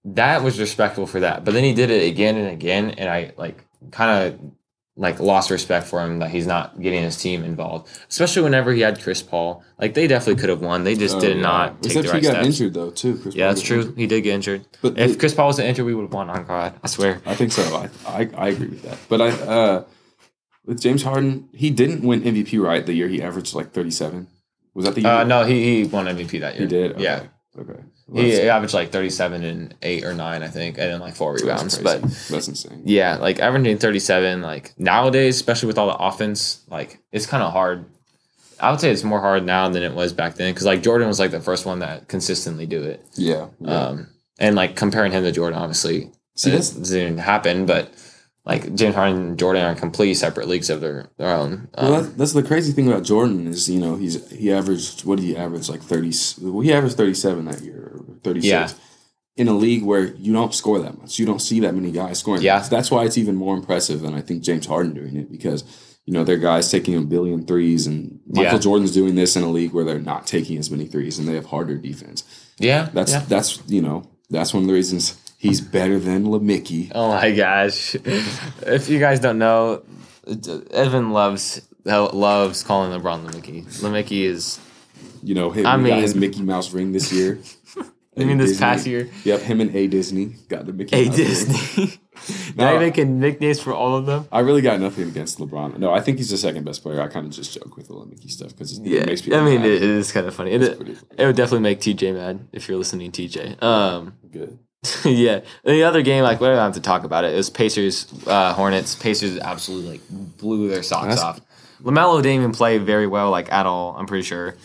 [0.04, 1.44] that was respectful for that.
[1.44, 4.40] But then he did it again and again, and I like kind of
[4.98, 8.80] like lost respect for him that he's not getting his team involved, especially whenever he
[8.80, 9.62] had Chris Paul.
[9.78, 10.84] Like they definitely could have won.
[10.84, 11.42] They just Oh, did yeah.
[11.42, 12.46] not take Except the he got steps.
[12.46, 13.18] injured though too.
[13.18, 13.80] Chris Yeah, Paul that's true.
[13.80, 13.98] injured.
[13.98, 14.64] He did get injured.
[14.80, 16.30] But if Chris Paul wasn't injured, we would have won.
[16.30, 17.20] On God, I swear.
[17.26, 17.62] I think so.
[17.76, 18.98] I, I I agree with that.
[19.10, 19.84] But I uh
[20.66, 24.26] with James Harden, he didn't win MVP right the year he averaged like thirty seven.
[24.74, 25.10] Was that the year?
[25.10, 26.62] Uh, no, he, he won MVP that year.
[26.62, 26.92] he did.
[26.92, 27.02] Okay.
[27.02, 27.22] Yeah.
[27.58, 27.80] Okay.
[28.12, 31.32] He That's- averaged like 37 and eight or nine, I think, and then like four
[31.34, 31.78] rebounds.
[31.78, 32.02] That's But
[32.34, 32.82] that's insane.
[32.84, 37.52] yeah, like averaging 37, like nowadays, especially with all the offense, like it's kind of
[37.52, 37.86] hard.
[38.60, 41.08] I would say it's more hard now than it was back then because like Jordan
[41.08, 43.04] was like the first one that consistently do it.
[43.14, 43.48] Yeah.
[43.60, 43.86] yeah.
[43.86, 44.06] Um,
[44.38, 47.66] and like comparing him to Jordan, obviously, See, it didn't happen.
[47.66, 47.90] But
[48.46, 51.68] like James Harden and Jordan are completely separate leagues of their their own.
[51.74, 55.04] Um, Well, that, that's the crazy thing about Jordan is you know he's he averaged
[55.04, 56.12] what did he average like thirty?
[56.40, 58.50] Well, he averaged thirty seven that year, or thirty six.
[58.50, 58.68] Yeah.
[59.38, 62.18] In a league where you don't score that much, you don't see that many guys
[62.20, 62.40] scoring.
[62.40, 62.62] Yeah.
[62.62, 65.62] So that's why it's even more impressive than I think James Harden doing it because
[66.06, 68.58] you know they're guys taking a billion threes, and Michael Yeah.
[68.60, 71.34] Jordan's doing this in a league where they're not taking as many threes and they
[71.34, 72.24] have harder defense.
[72.58, 73.24] yeah, That's yeah.
[73.28, 76.90] that's you know that's one of the reasons he's better than LeMickey.
[76.94, 77.94] Oh my gosh!
[77.94, 79.82] if you guys don't know,
[80.70, 83.64] Evan loves loves calling LeBron Lemicky.
[83.80, 84.60] Lemicky is.
[85.22, 87.38] You know, him, I he got his Mickey Mouse ring this year.
[88.18, 88.64] I mean, this Disney.
[88.64, 90.96] past year, Yep, him and A Disney got the Mickey.
[90.96, 91.16] a Mouse.
[91.16, 92.00] Disney.
[92.56, 92.64] No.
[92.64, 94.26] now you're making nicknames for all of them.
[94.32, 95.76] I really got nothing against LeBron.
[95.78, 97.00] No, I think he's the second best player.
[97.02, 99.38] I kind of just joke with the Mickey stuff because Yeah, it makes people.
[99.38, 99.68] I mean, mad.
[99.70, 100.52] it, is kind of funny.
[100.52, 103.62] It, it would definitely make TJ mad if you're listening, TJ.
[103.62, 104.58] Um, good.
[105.04, 105.40] yeah.
[105.64, 107.32] The other game, like, we don't have to talk about it.
[107.32, 108.94] It was Pacers, uh, Hornets.
[108.94, 110.00] Pacers absolutely like
[110.38, 111.40] blew their socks That's- off.
[111.82, 113.94] LaMelo didn't even play very well, like at all.
[113.96, 114.56] I'm pretty sure.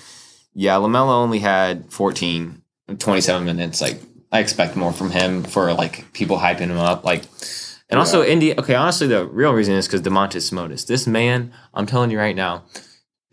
[0.53, 2.61] Yeah, LaMelo only had 14,
[2.97, 3.81] 27 minutes.
[3.81, 7.03] Like, I expect more from him for like people hyping him up.
[7.03, 7.23] Like,
[7.89, 8.55] and also India.
[8.57, 10.87] Okay, honestly, the real reason is because Domantas Motis.
[10.87, 12.63] This man, I'm telling you right now,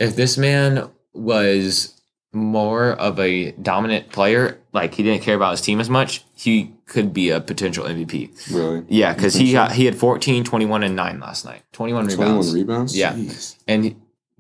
[0.01, 1.98] if this man was
[2.33, 6.75] more of a dominant player, like he didn't care about his team as much, he
[6.87, 8.53] could be a potential MVP.
[8.55, 8.85] Really?
[8.89, 11.63] Yeah, because he got, he had 14, 21, and 9 last night.
[11.73, 12.15] 21 rebounds.
[12.17, 12.55] Twenty-one rebounds.
[12.55, 12.97] rebounds.
[12.97, 13.13] Yeah.
[13.15, 13.57] Jeez.
[13.67, 13.97] And he,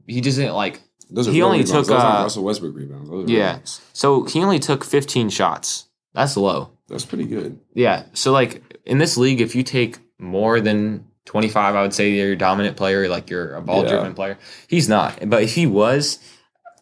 [0.07, 1.73] he doesn't like, Those are He only rebounds.
[1.73, 3.09] took, Those uh, Russell Westbrook rebounds.
[3.11, 3.47] Those Yeah.
[3.49, 3.81] rebounds.
[3.93, 5.87] so he only took 15 shots.
[6.15, 6.71] That's low.
[6.89, 7.59] That's pretty good.
[7.75, 8.05] Yeah.
[8.15, 12.33] So like in this league, if you take more than 25, I would say you're
[12.33, 14.13] a dominant player, like you're a ball driven Yeah.
[14.15, 14.39] player.
[14.69, 15.29] He's not.
[15.29, 16.19] But if he was,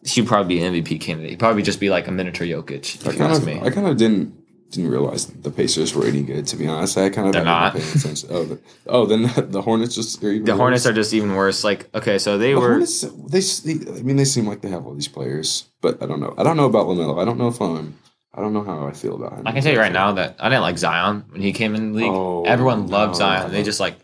[0.07, 1.31] he'd probably be an MVP candidate.
[1.31, 3.59] He'd probably just be like a miniature Jokic, I kind of, me.
[3.61, 4.33] I kind of didn't
[4.71, 6.45] didn't realize the Pacers were any good.
[6.47, 8.29] To be honest, I kind of They're haven't been paying attention.
[8.31, 10.59] Oh, the, oh, then the Hornets just are even the worse.
[10.59, 11.63] Hornets are just even worse.
[11.63, 14.69] Like, okay, so they The were Hornets, they, they, I mean, they seem like they
[14.69, 16.33] have all these players, but I don't know.
[16.37, 17.21] I don't know about LaMelo.
[17.21, 17.97] I don't know if I'm.
[18.33, 19.47] I don't know how I feel about him.
[19.47, 21.93] I can tell you right now that I didn't like Zion when he came in
[21.93, 22.11] the league.
[22.11, 23.19] Oh, Everyone loved no.
[23.19, 23.51] Zion.
[23.51, 23.97] They just like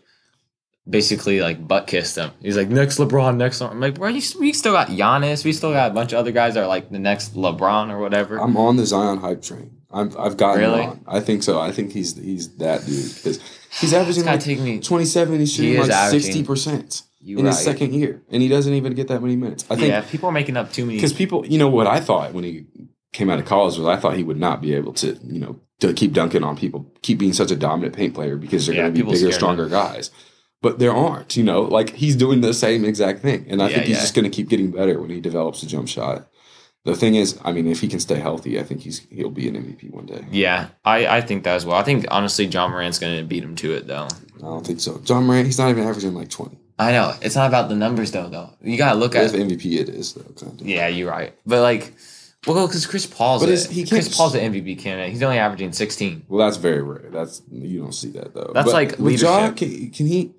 [0.88, 2.30] basically like butt kissed him.
[2.40, 3.60] He's like next LeBron, next.
[3.60, 5.44] I'm like, bro, you, we still got Giannis.
[5.44, 7.98] We still got a bunch of other guys that are like the next LeBron or
[7.98, 8.38] whatever.
[8.40, 9.78] I'm on the Zion hype train.
[9.90, 10.82] I'm, I've gotten Really?
[10.82, 11.04] on.
[11.06, 11.60] I think so.
[11.60, 13.40] I think he's he's that dude because
[13.80, 15.38] he's averaging like me- 27.
[15.38, 19.08] He's shooting is like 60 percent in his second year, and he doesn't even get
[19.08, 19.64] that many minutes.
[19.70, 20.98] I think yeah, people are making up too many.
[20.98, 22.66] because people, you know, what I thought when he
[23.12, 25.60] came out of college was I thought he would not be able to, you know,
[25.78, 28.82] to keep dunking on people, keep being such a dominant paint player because they're Yeah,
[28.90, 30.10] going to be bigger, stronger guys.
[30.64, 33.74] But there aren't, you know, like he's doing the same exact thing, and I Yeah,
[33.74, 34.02] think he's yeah.
[34.02, 36.26] just going to keep getting better when he develops a jump shot.
[36.84, 39.46] The thing is, I mean, if he can stay healthy, I think he's he'll be
[39.48, 40.24] an MVP one day.
[40.30, 41.76] Yeah, I, I think that as well.
[41.76, 44.08] I think honestly, Ja Morant's going to beat him to it though.
[44.38, 45.00] I don't think so.
[45.06, 46.58] Ja Morant, he's not even averaging like twenty.
[46.78, 48.28] I know it's not about the numbers though.
[48.30, 49.30] Though you gotta look at.
[49.30, 50.22] MVP, it is though.
[50.34, 50.66] Kind of.
[50.66, 51.32] Yeah, you're right.
[51.46, 51.94] But like,
[52.46, 55.10] well, because Chris Paul's But a, he Chris Paul's an MVP candidate.
[55.12, 56.24] He's only averaging 16.
[56.28, 57.10] Well, that's very rare.
[57.10, 58.50] That's you don't see that though.
[58.54, 60.34] That's like with Ja, can, can he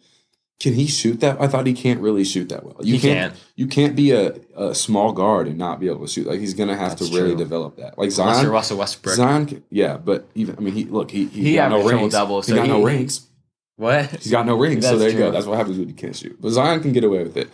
[0.60, 1.40] can he shoot that?
[1.42, 2.78] I thought he can't really shoot that well.
[2.82, 3.44] You He can't, can't.
[3.56, 6.28] You can't be a, a small guard and not be able to shoot.
[6.28, 7.38] Like he's gonna have That's to really true.
[7.40, 7.98] develop that.
[7.98, 9.16] Like Zion, Russell Westbrook.
[9.16, 12.14] Zion, can, yeah, but even I mean, he look he he, He got no rings.
[12.14, 13.28] he so got no rings.
[13.78, 14.10] What?
[14.12, 14.88] He's got no rings.
[14.88, 15.32] so there you go.
[15.32, 16.38] That's what happens when you can't shoot.
[16.42, 17.50] But Zion can get away with it.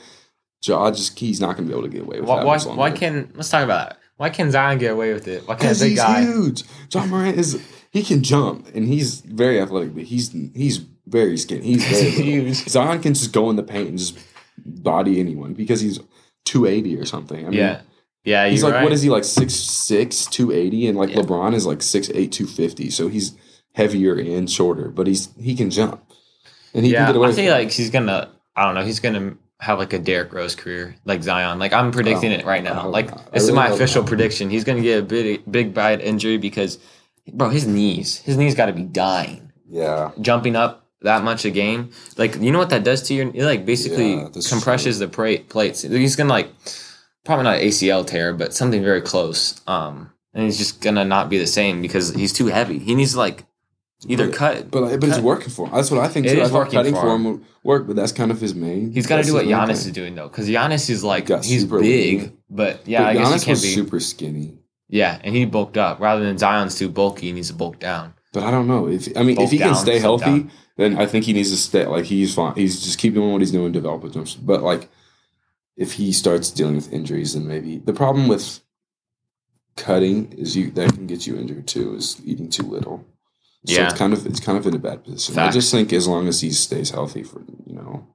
[0.63, 2.43] Ja just he's not gonna be able to get away with Why?
[2.43, 2.45] that.
[2.67, 3.97] Why, why can let's talk about that.
[4.17, 5.41] Why can Zion get away with it?
[5.47, 6.21] Why can't Because he's guy?
[6.21, 6.63] huge.
[6.93, 7.59] Ja Morant is
[7.89, 11.63] he can jump and he's very athletic, but he's he's very skinny.
[11.65, 12.55] He's very huge.
[12.69, 14.17] Zion can just go in the paint and just
[14.57, 15.99] body anyone because he's
[16.45, 17.45] two eighty or something.
[17.45, 17.81] I mean, Yeah,
[18.23, 18.47] yeah.
[18.49, 18.83] he's like right.
[18.83, 21.17] what is he like 6'6", 280 and like Yeah.
[21.17, 22.89] LeBron is like 6'8", 250.
[22.89, 23.35] So he's
[23.73, 26.03] heavier and shorter, but he's he can jump
[26.73, 27.29] and he yeah, can get away.
[27.29, 28.29] I think like he's gonna.
[28.55, 28.83] I don't know.
[28.83, 31.57] He's gonna have like a Derrick Rose career, like Zion.
[31.59, 32.83] Like I'm predicting Oh, it right now.
[32.85, 33.31] Oh, like not.
[33.31, 34.09] This is my official not.
[34.09, 34.49] prediction.
[34.49, 36.79] He's gonna get a big, big bad injury because,
[37.31, 39.51] bro, his knees, his knees got to be dying.
[39.69, 43.27] yeah, Jumping up that much a game, like you know what that does to your,
[43.33, 45.81] it like basically Yeah, compresses the pra- plates.
[45.81, 46.49] He's gonna like
[47.25, 49.59] probably not ACL tear, but something very close.
[49.67, 52.79] Um, and he's just gonna not be the same because he's too heavy.
[52.79, 53.45] He needs to like
[54.07, 54.71] either But- cut.
[54.71, 55.73] but but it's working for him.
[55.73, 56.41] That's what I think It too.
[56.41, 57.23] Is working cutting for him.
[57.25, 58.91] would work, but that's kind of his main.
[58.91, 61.81] He's got to do what Giannis is doing though, because Giannis is like he's big,
[61.81, 62.37] lean.
[62.49, 63.67] but yeah, But I guess Giannis he can was be.
[63.73, 64.57] super skinny.
[64.89, 67.27] Yeah, and he bulked up rather than Zion's too bulky.
[67.27, 68.13] He needs to bulk down.
[68.33, 70.51] But I don't know if I mean Bulk if he can stay healthy, down.
[70.81, 71.85] Then I think he needs to stay.
[71.85, 72.55] Like he's fine.
[72.55, 74.25] He's just keep doing what he's doing, develop them.
[74.41, 74.89] But like
[75.77, 78.59] if he starts dealing with injuries, then maybe the problem with
[79.77, 81.95] cutting is you that can get you injured too.
[81.95, 83.05] Is eating too little.
[83.65, 83.85] So Yeah.
[83.85, 85.35] it's kind of it's kind of in a bad position.
[85.35, 85.55] Facts.
[85.55, 88.07] I just think as long as he stays healthy for you know,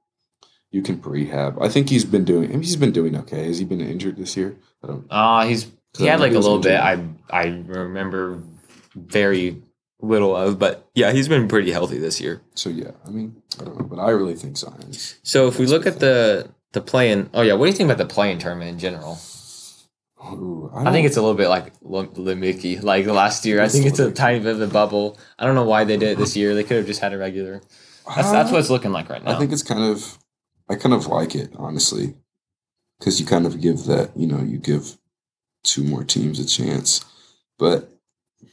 [0.71, 1.61] you can rehab.
[1.63, 2.51] I think he's been doing.
[2.51, 3.47] I mean, he's been doing okay.
[3.47, 4.57] Has he been injured this year?
[4.83, 5.07] I don't.
[5.11, 6.79] Uh he's he had like a little bit.
[6.79, 8.43] I I remember
[8.95, 9.63] very
[10.01, 12.43] little of, but yeah, he's been pretty healthy this year.
[12.55, 15.17] So yeah, I mean, I don't know, but I really think Zion's.
[15.23, 17.99] So if we look at the the play-in, oh yeah, what do you think about
[17.99, 19.19] the play-in tournament in general?
[20.33, 23.63] Ooh, I think it's a little bit like Limiki, like last year.
[23.63, 25.19] I think it's a tiny bit of a bubble.
[25.39, 26.55] I don't know why they did it this year.
[26.55, 27.61] They could have just had a regular.
[28.15, 29.37] That's that's what it's looking like right now.
[29.37, 30.19] I think it's kind of,
[30.69, 32.15] I kind of like it honestly,
[32.99, 34.99] because you kind of give that, you know, you give
[35.63, 37.05] two more teams a chance,
[37.59, 37.91] but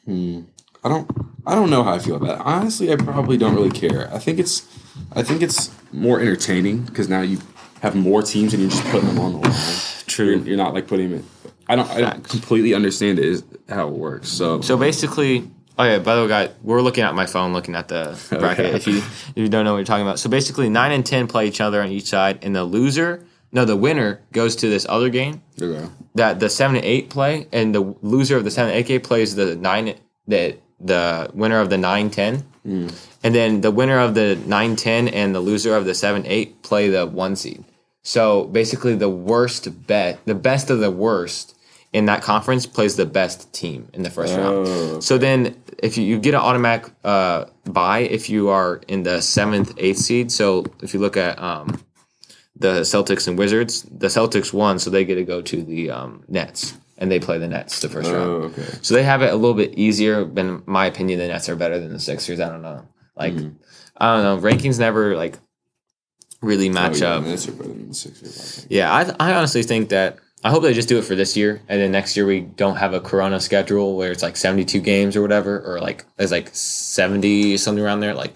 [0.05, 0.41] hmm,
[0.83, 1.09] I don't,
[1.45, 2.45] I don't know how I feel about it.
[2.45, 4.13] Honestly, I probably don't really care.
[4.13, 4.67] I think it's,
[5.13, 7.39] I think it's more entertaining because now you
[7.81, 9.59] have more teams and you're just putting them on the line.
[10.17, 11.25] You're, you're not like putting them in.
[11.67, 14.29] I don't, I don't completely understand it is how it works.
[14.29, 15.99] So, So basically, oh yeah.
[15.99, 18.65] By the way, guys, we're looking at my phone, looking at the bracket.
[18.65, 18.75] Okay.
[18.75, 21.25] If you if you don't know what you're talking about, so basically nine and ten
[21.25, 24.85] play each other on each side, and the loser, no, the winner goes to this
[24.89, 25.89] other game okay.
[26.15, 29.01] that the seven and eight play, and the loser of the seven and eight game
[29.01, 29.95] plays the nine
[30.27, 35.07] the the winner of the nine ten, and then the winner of the nine ten
[35.07, 37.63] and the loser of the seven eight play the one seed.
[38.03, 41.55] So basically, the worst bet, the best of the worst
[41.93, 44.67] in that conference plays the best team in the first round.
[44.67, 49.03] Oh, So then, if you, you get an automatic uh, bye if you are in
[49.03, 50.31] the seventh, eighth seed.
[50.31, 51.79] So if you look at um,
[52.57, 56.23] the Celtics and Wizards, the Celtics won, so they get to go to the um,
[56.27, 58.43] Nets, and they play the Nets the first Oh, round.
[58.57, 58.63] okay.
[58.81, 60.21] So they have it a little bit easier.
[60.37, 62.39] In my opinion, the Nets are better than the Sixers.
[62.39, 62.87] I don't know.
[63.17, 63.55] Like Mhm.
[63.97, 64.49] I don't know.
[64.49, 65.37] Rankings never like
[66.41, 67.23] really match oh, yeah, up.
[67.23, 68.61] the Nets are better than the Sixers.
[68.63, 68.67] I.
[68.69, 71.61] Yeah, I, I honestly think that I hope they just do it for this year,
[71.69, 75.15] and then next year we don't have a Corona schedule where it's like seventy-two games
[75.15, 78.13] or whatever, or like there's like seventy something around there.
[78.13, 78.33] Like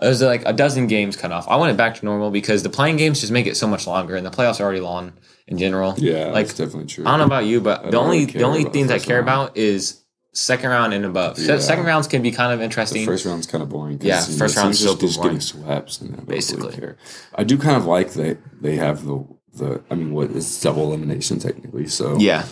[0.00, 1.46] there's like a dozen games cut off.
[1.48, 3.86] I want it back to normal because the playing games just make it so much
[3.86, 5.12] longer, and the playoffs are already long
[5.48, 5.94] in general.
[5.98, 7.04] Yeah, like that's definitely true.
[7.06, 9.28] I don't know about you, but the only really the only things I care round.
[9.28, 11.38] about is second round and above.
[11.38, 11.58] Yeah.
[11.58, 13.04] Second rounds can be kind of The interesting.
[13.04, 13.98] first round's kind of boring.
[14.00, 15.36] Yeah, you know, first round's just, just boring.
[15.36, 16.00] getting swept.
[16.00, 16.94] And I don't really Basically.
[17.34, 19.82] I do kind of like that they have the the.
[19.90, 21.86] I mean, what is double elimination technically?
[21.88, 22.46] So yeah,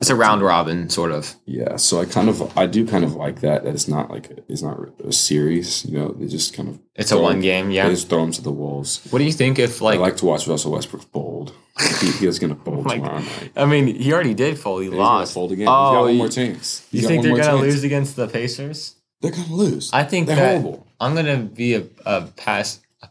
[0.00, 1.34] it's a round robin sort of.
[1.44, 1.76] yeah.
[1.76, 3.64] So I kind of I do kind of like that.
[3.64, 5.84] That it's not like a, it's not a series.
[5.84, 7.68] You know, they just kind of It's a one game.
[7.68, 7.90] They Yeah.
[7.90, 9.00] just throw them to the wolves.
[9.10, 10.10] What do you think if like I like?
[10.12, 11.52] like to watch Russell Westbrook bold.
[12.00, 13.52] he, he is going to fold my tomorrow night.
[13.56, 14.80] I mean, he already did fold.
[14.82, 15.34] He He's going to lost.
[15.34, 15.68] fold again.
[15.68, 16.86] Oh, He's got one oh, you- more chance.
[16.90, 17.60] He's You think they're gonna chance.
[17.62, 18.96] lose against the Pacers?
[19.20, 19.90] They're going to lose.
[19.92, 20.86] I think They're that horrible.
[21.00, 23.08] I'm gonna be a, a pass a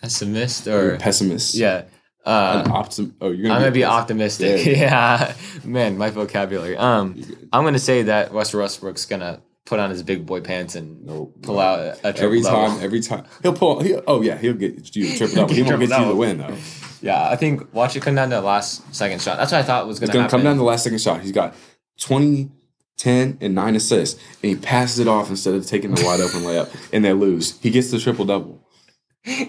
[0.00, 1.54] pessimist or Pessimist.
[1.54, 1.82] yeah.
[2.28, 4.64] Uh, optim- oh, you're gonna I'm gonna be a optimistic.
[4.66, 6.76] Yeah, Yeah, man, my vocabulary.
[6.76, 7.20] Um,
[7.52, 11.36] I'm gonna say that Russell Westbrook's gonna put on his big boy pants and Nope.
[11.42, 13.80] pull out a, a Every time, every time he'll pull.
[13.80, 15.54] He'll, oh yeah, he'll get you a triple double.
[15.54, 16.56] He won't get you the win though.
[17.00, 19.38] Yeah, I think watch it come down to the last second shot.
[19.38, 20.38] That's what I thought was gonna, gonna happen.
[20.38, 21.20] come down to the last second shot.
[21.22, 21.54] He's got
[22.00, 22.50] 20,
[22.96, 26.40] 10, and nine assists, and he passes it off instead of taking the wide open
[26.40, 27.58] layup, and they lose.
[27.60, 28.62] He gets the triple double.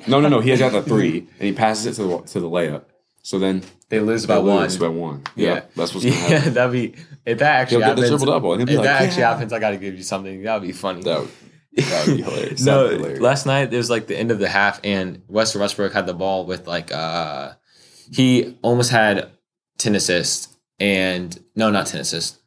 [0.08, 0.39] No, no, no.
[0.39, 2.84] He has got the three, and he passes it to the to the layup.
[3.22, 4.63] So then they lose they by one.
[4.63, 5.24] lose by one.
[5.36, 5.62] Yeah, Yeah.
[5.76, 6.54] that's what's gonna Yeah, happen.
[6.54, 8.24] that'd be if that actually He'll happens.
[8.24, 10.44] double, if like, that actually happens, I got to give you something.
[10.44, 11.02] That would be funny.
[11.04, 11.30] That would,
[11.76, 12.62] that would be hilarious.
[12.65, 13.20] no, be hilarious.
[13.22, 16.13] last night it was like the end of the half, and Western Westbrook had the
[16.13, 17.54] ball with like uh
[18.12, 19.30] he almost had
[19.78, 22.38] ten assists and no, not ten assists,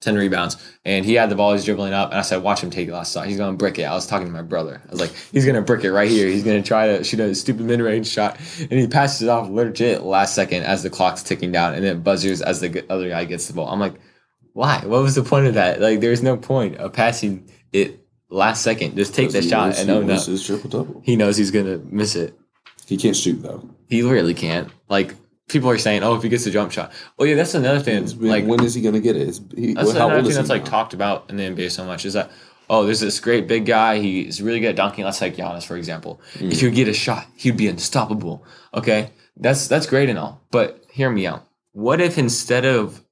[0.00, 1.52] ten rebounds, and he had the ball.
[1.52, 3.26] He's dribbling up, and I said, "Watch him take it last shot.
[3.26, 4.80] He's gonna brick it." I was talking to my brother.
[4.86, 6.28] I was like, "He's gonna brick it right here.
[6.28, 9.48] He's gonna try to shoot a stupid mid range shot," and he passes it off
[9.50, 13.24] legit last second as the clock's ticking down, and then buzzers as the other guy
[13.24, 13.68] gets the ball.
[13.68, 13.94] I'm like,
[14.54, 14.82] "Why?
[14.84, 15.80] What was the point of that?
[15.80, 17.98] Like, there's no point of passing it."
[18.32, 21.02] Last second, just take the shot and own up his triple double.
[21.04, 22.32] he knows he's gonna miss it.
[22.86, 23.68] He can't shoot though.
[23.88, 24.68] He really can't.
[24.88, 25.14] Like
[25.50, 26.92] people are saying, oh, if he gets a jump shot.
[27.18, 27.96] Oh yeah, that's another thing.
[28.04, 29.28] It's- Like when is he gonna get it?
[29.28, 31.70] It's, he, that's how another thing is that's he like talked about in the NBA
[31.70, 32.30] so much is that
[32.68, 33.98] oh, there's this great big guy.
[33.98, 35.04] He's really good at dunking.
[35.04, 36.20] Let's take Giannis for example.
[36.34, 36.52] Mm.
[36.52, 38.44] If you get a shot, he'd be unstoppable.
[38.72, 41.46] Okay, that's that's great and all, but hear me out.
[41.72, 43.04] What if instead of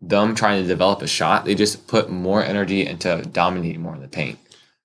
[0.00, 4.00] them trying to develop a shot, they just put more energy into dominating more in
[4.02, 4.38] the paint?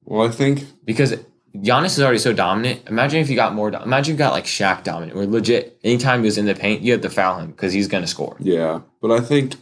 [0.04, 1.16] Well, I think because
[1.56, 2.82] Giannis is already so dominant.
[2.88, 3.72] Imagine if you got more.
[3.72, 6.82] do- Imagine you got like Shaq dominant, where legit anytime he was in the paint,
[6.82, 8.38] you have to foul him because he's gonna score.
[8.40, 9.56] Yeah, but I think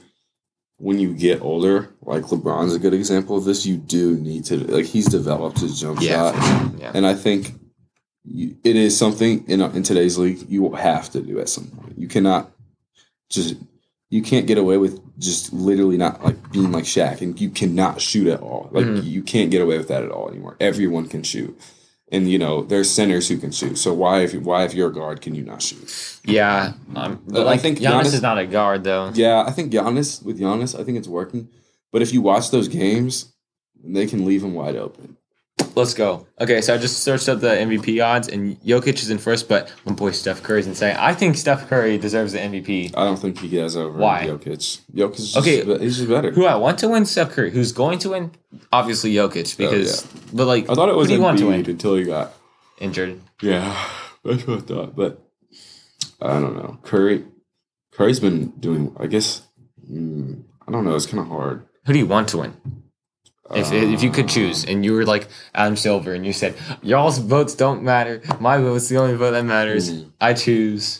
[0.77, 3.65] when you get older, like LeBron's a good example of this.
[3.65, 6.35] You do need to like he's developed his jump Yeah, shot,
[6.71, 6.79] sure.
[6.79, 6.91] Yeah.
[6.93, 7.53] and I think
[8.25, 11.67] you, it is something in in today's league you will have to do at some
[11.67, 11.97] point.
[11.97, 12.51] You cannot
[13.29, 13.55] just
[14.09, 18.01] you can't get away with just literally not like being like Shaq, and you cannot
[18.01, 18.69] shoot at all.
[18.71, 19.03] Like Mhm.
[19.05, 20.55] you can't get away with that at all anymore.
[20.59, 21.57] Everyone can shoot,
[22.11, 23.77] and you know there's centers who can shoot.
[23.77, 26.19] So why if why if you're a guard can you not shoot?
[26.23, 29.11] Yeah, um, but I think Giannis, Giannis- is not a guard though.
[29.13, 31.49] Yeah, I think Giannis with Giannis, I think it's working.
[31.91, 33.33] But if you watch those games,
[33.83, 35.17] they can leave him wide open.
[35.75, 36.25] Let's go.
[36.41, 39.71] Okay, so I just searched up the MVP odds, and Jokic is in first, but
[39.85, 40.95] my boy Steph Curry's insane.
[40.97, 42.93] I think Steph Curry deserves the MVP.
[42.97, 44.25] I don't think he gets over Why?
[44.25, 44.81] Jokic.
[44.93, 45.61] Jokic is Okay.
[45.63, 45.83] okay.
[45.83, 46.31] he's just better.
[46.31, 47.51] Who I want to win, Steph Curry.
[47.51, 48.31] Who's going to win?
[48.71, 51.63] Obviously Jokic, because but like I thought it was you want to win?
[51.69, 52.33] until he got
[52.79, 53.19] Injured.
[53.41, 53.87] yeah.
[54.23, 55.21] That's what I thought, but
[56.21, 56.79] I don't know.
[56.83, 57.23] Curry,
[57.91, 58.95] Curry's been doing.
[58.99, 59.43] I guess
[59.89, 60.95] mm, I don't know.
[60.95, 61.65] It's kind of hard.
[61.85, 62.53] Who do you want to win?
[63.55, 67.17] If, if you could choose, and you were like Adam Silver, and you said y'all's
[67.19, 69.89] votes don't matter, my vote's the only vote that matters.
[69.91, 70.11] Mhm.
[70.19, 70.99] I choose.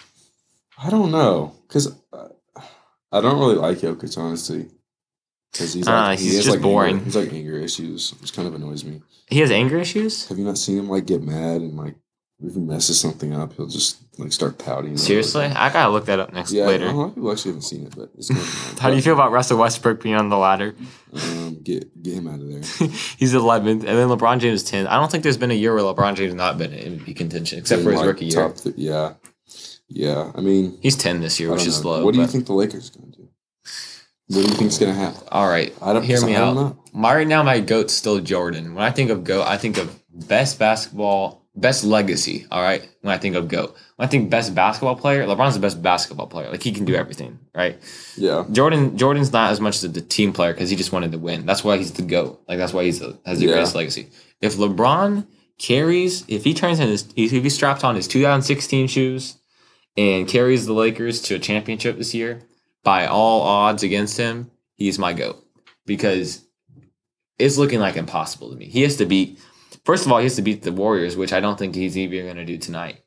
[0.77, 4.69] I don't know because I don't really like Jokic honestly.
[5.51, 6.95] Because he's Ah, like, he he's has, just like, boring.
[6.95, 9.01] Anger, he's like anger issues, which kind of annoys me.
[9.29, 10.27] He has anger issues.
[10.27, 11.95] Have you not seen him like get mad and like
[12.43, 14.95] if he messes something up, he'll just like start pouting.
[14.97, 15.45] Seriously.
[15.45, 16.87] I gotta look that up next Yeah, later.
[16.87, 18.29] a lot of people actually haven't seen it, but it's
[18.79, 20.75] How do you feel about Russell Westbrook being on the ladder?
[21.13, 22.59] Um, get get him out of there.
[23.17, 24.87] He's 11th, and then LeBron James is 10th.
[24.87, 27.15] I don't think there's been a year where LeBron James has not been in MVP
[27.15, 28.49] contention, except for his Like, rookie year.
[28.51, 29.13] th- yeah,
[29.89, 30.31] yeah.
[30.35, 32.03] I mean, He's 10 this year, which don't is low.
[32.05, 33.29] What do you think the Lakers are going to do?
[34.29, 35.21] What do you think's going to happen?
[35.31, 36.77] All right, I don't hear me I out.
[36.93, 38.75] My right now, my goat's still Jordan.
[38.75, 42.45] When I think of goat, I think of best basketball, best legacy.
[42.51, 45.59] All right, when I think of goat, when I think best basketball player, LeBron's the
[45.59, 46.49] best basketball player.
[46.49, 47.01] Like he can do mm-hmm.
[47.01, 47.39] everything.
[47.53, 47.77] Right.
[48.15, 51.17] Yeah, Jordan, Jordan's not as much as the team player because he just wanted to
[51.17, 51.45] win.
[51.45, 52.41] That's why he's the goat.
[52.47, 53.53] Like that's why he's the, has the Yeah.
[53.53, 54.09] greatest legacy.
[54.39, 59.37] If LeBron carries, if he turns in his, if he straps on his 2016 shoes
[59.97, 62.41] and carries the Lakers to a championship this year,
[62.83, 65.43] by all odds against him, he's my goat
[65.85, 66.45] because
[67.39, 68.65] it's looking like impossible to me.
[68.65, 69.39] He has to beat.
[69.85, 72.25] First of all, he has to beat the Warriors, which I don't think he's even
[72.25, 73.03] going to do tonight.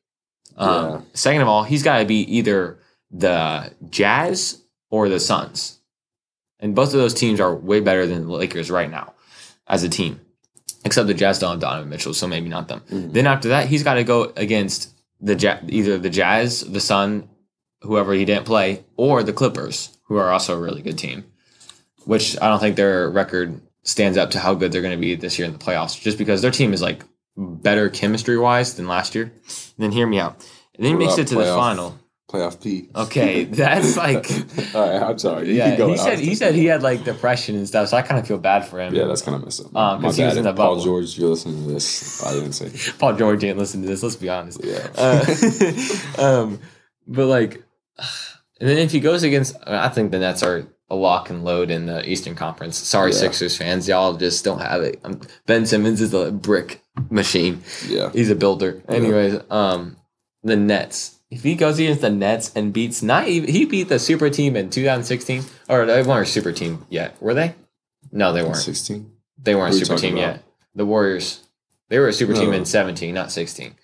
[0.56, 1.00] Um, Yeah.
[1.14, 2.78] Second of all, he's got to beat either
[3.10, 5.78] the Jazz or the Suns,
[6.58, 9.14] and both of those teams are way better than the Lakers right now
[9.66, 10.20] as a team.
[10.84, 12.80] Except the Jazz don't have Donovan Mitchell, so maybe not them.
[12.90, 13.12] Mhm.
[13.12, 14.88] Then after that, he's got to go against
[15.20, 17.28] the ja- either the Jazz, the Sun,
[17.82, 21.24] whoever he didn't play, or the Clippers, who are also a really good team.
[22.06, 25.14] Which I don't think their record stands up to how good they're going to be
[25.14, 27.04] this year in the playoffs, just because their team is like
[27.36, 29.24] better chemistry wise than last year.
[29.24, 29.32] And
[29.78, 30.46] then hear me out.
[30.74, 31.56] And then he makes it to the playoff?
[31.56, 31.98] final.
[32.30, 32.88] playoff P.
[32.94, 34.30] Okay, that's like
[34.74, 35.48] All right, I'm sorry.
[35.48, 35.86] You yeah.
[35.86, 38.38] He said he said he had like depression and stuff, so I kind of feel
[38.38, 38.94] bad for him.
[38.94, 39.74] Yeah, that's kind of messed up.
[39.74, 40.84] Um, My 'cause he was in the Paul bubble.
[40.84, 42.24] George, you're listening to this.
[42.24, 42.92] I didn't say.
[42.98, 44.02] Paul George didn't listen to this.
[44.02, 44.60] Let's be honest.
[44.62, 44.86] Yeah.
[44.96, 46.60] Uh, um,
[47.06, 47.54] but like,
[48.60, 51.70] and then if he goes against, I think the Nets are a lock and load
[51.70, 52.76] in the Eastern Conference.
[52.76, 53.18] Sorry, Yeah.
[53.18, 55.00] Sixers fans, y'all just don't have it.
[55.04, 57.62] Um, ben Simmons is a brick machine.
[57.86, 58.10] yeah.
[58.12, 58.82] He's a builder.
[58.88, 59.96] Anyways, um,
[60.42, 61.16] the Nets.
[61.30, 64.56] If he goes against the Nets and beats not even he beat the super team
[64.56, 67.54] in 2016, or they weren't a super team yet, were they?
[68.10, 68.56] No, they weren't.
[68.56, 69.10] 16.
[69.40, 70.20] They weren't a Who are you super team about?
[70.36, 70.42] yet.
[70.74, 71.44] The Warriors.
[71.88, 73.74] They were a super team in 17, not 16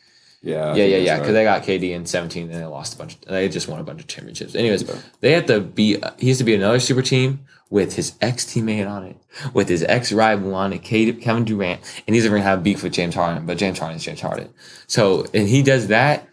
[0.47, 0.67] Yeah.
[0.67, 1.13] I yeah, yeah, yeah.
[1.13, 1.19] right.
[1.21, 3.15] Because they got KD in 17 and they lost a bunch.
[3.15, 4.55] Of, they just won a bunch of championships.
[4.55, 4.85] Anyways,
[5.21, 6.01] they had to be.
[6.19, 9.17] He has to be another super team with his ex teammate on it,
[9.53, 12.93] with his ex rival on it, Kevin Durant, and he's even gonna have beef with
[12.93, 13.45] James Harden.
[13.45, 14.51] But James Harden is James Harden.
[14.87, 16.29] So and he does that,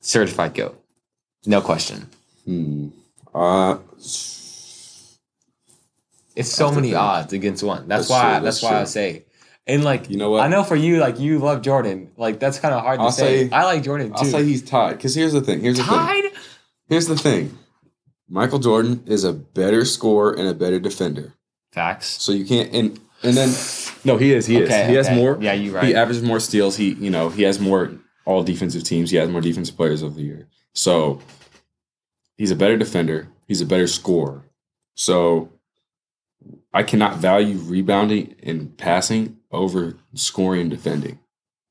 [0.00, 0.80] certified goat,
[1.44, 2.08] no question.
[2.44, 2.88] Hmm.
[3.34, 3.78] Uh,
[6.36, 7.88] It's so many odds against one.
[7.88, 8.22] That's, That's why.
[8.36, 9.24] true, that's that's why I say.
[9.66, 10.42] And like you know what?
[10.42, 12.12] I know for you, like you love Jordan.
[12.16, 13.48] Like that's kind of hard to I'll say.
[13.48, 14.14] say- I like Jordan too.
[14.18, 14.92] I'll say he's tied.
[14.96, 15.60] Because here's the thing.
[15.60, 15.92] Here's the thing.
[15.94, 16.24] Tied.
[16.88, 17.58] Here's the thing.
[18.28, 21.32] Michael Jordan is a better scorer and a better defender.
[21.72, 22.22] Facts.
[22.22, 23.52] So you can't and and then
[24.04, 24.46] no, he is.
[24.46, 24.88] He Okay, is.
[24.88, 25.36] He has more.
[25.40, 25.84] Yeah, you right.
[25.84, 26.76] He averages more steals.
[26.76, 27.90] He you know he has more
[28.24, 29.10] all defensive teams.
[29.10, 30.46] He has more defensive players of the year.
[30.74, 31.20] So
[32.36, 33.28] he's a better defender.
[33.48, 34.44] He's a better scorer.
[34.94, 35.50] So
[36.72, 41.18] I cannot value rebounding and passing over scoring and defending.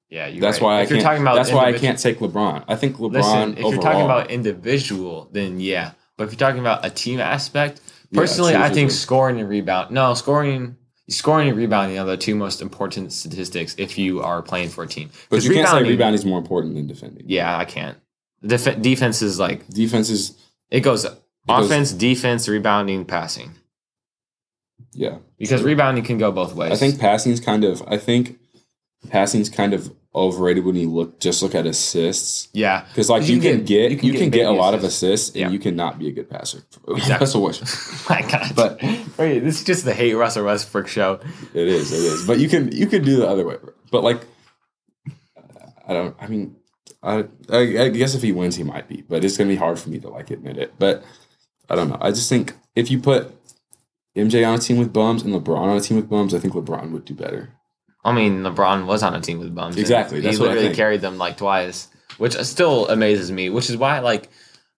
[0.10, 0.64] Yeah, That's right.
[0.64, 1.24] why I if you're can't.
[1.26, 2.64] that's why I can't take LeBron.
[2.68, 3.12] I think LeBron.
[3.14, 5.92] Listen, if you're talking about individual, then yeah.
[6.16, 7.82] But if you're talking about a team aspect,
[8.14, 9.92] personally, true, I think scoring and rebound.
[9.92, 10.78] No, scoring,
[11.10, 14.88] scoring and rebounding are the two most important statistics if you are playing for a
[14.88, 15.10] team.
[15.30, 17.26] But you can't say rebounding- is more important than defending.
[17.28, 17.98] Yeah, I can't.
[18.46, 20.38] Def- defense is like Defense is
[20.70, 21.18] it goes goes-
[21.50, 23.52] offense, defense, rebounding, passing.
[24.96, 25.18] Yeah.
[25.38, 26.72] because rebounding can go both ways.
[26.72, 28.40] I think passing's kind of I think
[29.10, 32.48] passing's kind of overrated when you look just look at assists.
[32.54, 35.04] yeah, Because like you, can, get, you can, get, a baby lot of assists.
[35.04, 35.50] assists and Yeah.
[35.50, 36.64] you cannot be a good passer.
[36.88, 37.26] Exactly.
[37.26, 38.10] Russell Westbrook.
[38.10, 38.82] My God, But-
[39.18, 41.20] Wait, this is just the hate Russell Westbrook show.
[41.54, 42.26] It is, it is.
[42.26, 43.58] But you can you can do the other way.
[43.92, 44.22] But like
[45.88, 46.56] I don't I mean
[47.04, 49.78] I, I I guess if he wins he might be, but it's gonna be hard
[49.80, 50.74] for me to like admit it.
[50.80, 51.04] But
[51.70, 51.98] I don't know.
[52.00, 53.34] I just think if you put
[54.16, 56.54] MJ on a team with bums and LeBron on a team with bums, I think
[56.54, 57.50] LeBron would do better.
[58.04, 59.78] I mean, LeBron was on a team with bums.
[59.78, 61.88] Exactly, that's he literally carried them like twice,
[62.18, 63.50] which still amazes me.
[63.50, 64.30] Which is why, like,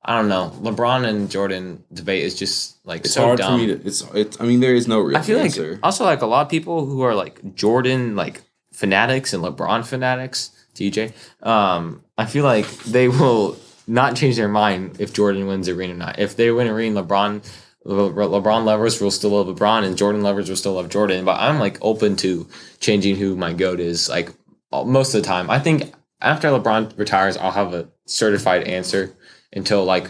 [0.03, 3.59] I don't know, LeBron and Jordan debate is just like It's so hard dumb.
[3.59, 5.71] for me to it's it's I mean there is no real I feel answer.
[5.73, 9.85] like also like a lot of people who are like Jordan like fanatics and LeBron
[9.85, 11.11] fanatics, TJ.
[11.45, 13.57] Um, I feel like they will
[13.87, 16.17] not change their mind if Jordan wins the ring or not.
[16.19, 17.43] If they win a ring, LeBron.
[17.87, 21.23] Le- LeBron lovers will still love LeBron, and Jordan lovers will still love Jordan.
[21.23, 22.47] But I'm like open to
[22.79, 24.09] changing who my goat is.
[24.09, 24.33] Like
[24.71, 29.15] most of the time, I think after LeBron retires, I'll have a certified answer
[29.53, 30.09] until like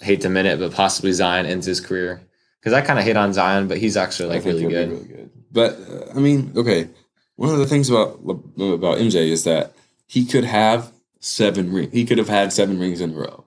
[0.00, 2.20] I hate to it, but possibly Zion ends his career
[2.60, 4.90] because I kind of hit on Zion, but he's actually like really good.
[4.90, 5.30] really good.
[5.50, 6.88] But uh, I mean, okay.
[7.36, 9.72] One of the things about about MJ is that
[10.06, 11.90] he could have seven ring.
[11.90, 13.46] He could have had seven rings in a row.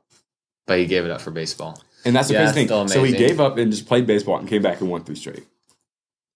[0.65, 1.79] But he gave it up for baseball.
[2.05, 2.87] And that's the Yeah, crazy thing.
[2.89, 5.45] So he gave up and just played baseball and came back and won three straight.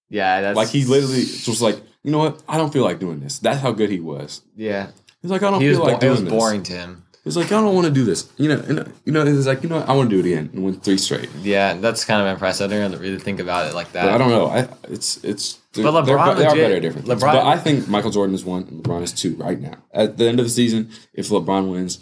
[0.09, 2.41] Yeah, that's Like he literally was like, you know what?
[2.47, 3.39] I don't feel like doing this.
[3.39, 4.41] That's how good he was.
[4.55, 4.88] yeah.
[5.22, 6.32] He's like, I don't He feel bo- like it doing was this.
[6.32, 7.03] boring to him.
[7.24, 8.32] He's like, I don't want to do this.
[8.38, 9.89] You know, and, you know, he's like, you know, what?
[9.89, 11.28] I want to do it again and win three straight.
[11.41, 12.72] Yeah, that's kind of impressive.
[12.72, 14.05] I didn't really think about it like that.
[14.05, 14.45] But I don't know.
[14.47, 17.20] I it's it's But they're- LeBron they are better at different things.
[17.22, 19.74] LeBron- But I think Michael Jordan is one and LeBron is two right now.
[19.91, 21.99] At the end of the season, if LeBron wins,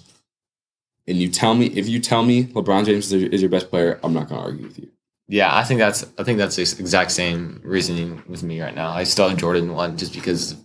[1.07, 3.99] and you tell me if you tell me LeBron James is, is your best player,
[4.03, 4.89] I'm not going to argue with you.
[5.27, 8.89] Yeah, I think that's I think that's the exact same reasoning with me right now.
[8.91, 10.55] I still have Jordan one just because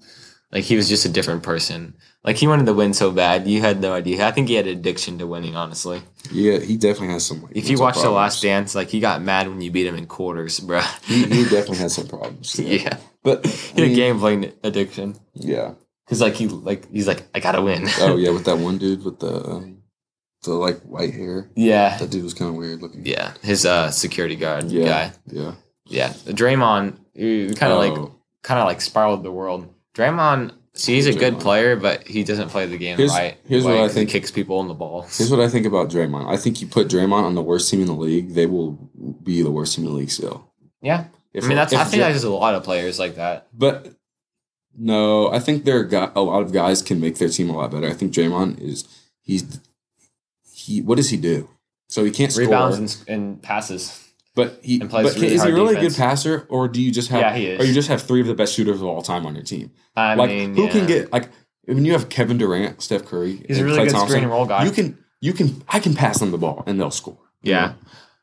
[0.53, 1.95] like he was just a different person.
[2.24, 4.26] Like he wanted to win so bad, you had no idea.
[4.26, 5.57] I think he had addiction to winning.
[5.57, 7.41] Honestly, Yeah, he definitely has some.
[7.43, 8.43] Like, if you watch The Last.
[8.43, 10.82] Dance, like he got mad when you beat him in quarters, bro.
[11.05, 12.59] he, he definitely has some problems.
[12.59, 15.72] yeah, but he had a gambling addiction Yeah.
[16.05, 17.86] because like he like he's like I gotta win.
[18.01, 19.78] Oh yeah, with that one dude with the um,
[20.43, 21.51] the like white hair.
[21.55, 23.05] yeah, That dude was kind of weird looking.
[23.05, 23.32] yeah.
[23.43, 24.86] His uh security guard Yeah.
[24.86, 25.12] guy.
[25.26, 25.53] Yeah.
[25.86, 26.97] Yeah, Draymond,
[27.59, 28.14] kind of like Oh.
[28.43, 29.68] kind of like spiraled the world.
[29.95, 33.36] Draymond, see, he's a good player, but he doesn't play the game Here's- right.
[33.49, 35.18] here's what Like, I he think- kicks people in the balls.
[35.18, 36.28] Here's what I think about Draymond.
[36.32, 38.78] I think you put Draymond on the worst team in the league, they will
[39.22, 40.47] be the worst team in the league still.
[40.80, 41.72] yeah, If, I mean that's.
[41.74, 43.49] I think Dra- there's a lot of players like that.
[43.53, 43.88] But
[44.78, 47.70] no, I think there are a lot of guys can make their team a lot
[47.72, 47.88] better.
[47.88, 48.84] I think Draymond is
[49.22, 49.61] he's
[50.61, 50.83] he.
[50.83, 51.49] What does he do?
[51.89, 53.99] So he can't score, Rebounds and, and passes.
[54.37, 56.93] but he and plays but really is he really a good passer, or do you
[56.93, 57.61] just have Yeah, he is.
[57.61, 59.73] or you just have three of the best shooters of all time on your team?
[59.97, 60.71] I like mean, who yeah.
[60.71, 61.29] can get like
[61.67, 64.33] when you have Kevin Durant, Steph Curry, He's a really Klay good Thompson, screen and
[64.33, 64.65] roll guy.
[64.65, 67.19] You can you can I can pass them the ball and they'll score.
[67.43, 67.67] you Yeah.
[67.67, 67.75] know?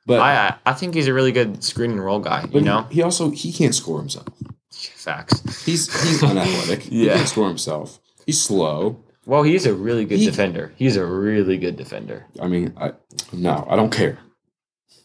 [0.06, 2.48] but I I think he's a really good screen and roll guy.
[2.54, 4.28] You know, he, he also he can't score himself.
[4.72, 5.42] facts.
[5.66, 6.84] He's he's unathletic.
[6.90, 7.16] He Yeah.
[7.18, 8.00] can't score himself.
[8.26, 9.04] He's slow.
[9.28, 10.72] Well, he's a really good He- defender.
[10.78, 12.26] He's a really good defender.
[12.42, 12.94] I mean, I
[13.34, 14.18] no, I don't care.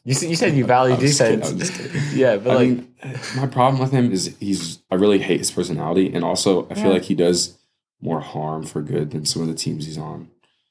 [0.05, 1.51] You said, you said you value defense.
[1.71, 2.01] Kidding.
[2.15, 2.95] yeah, but I like, mean,
[3.37, 4.79] my problem with him is he's.
[4.91, 7.59] I really hate his personality, and also I feel like he does
[8.01, 10.29] more harm for good than some of the teams he's on.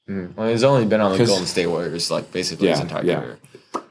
[0.08, 3.20] mm, well, he's only been on the Golden State Warriors like basically his entire yeah.
[3.20, 3.38] career.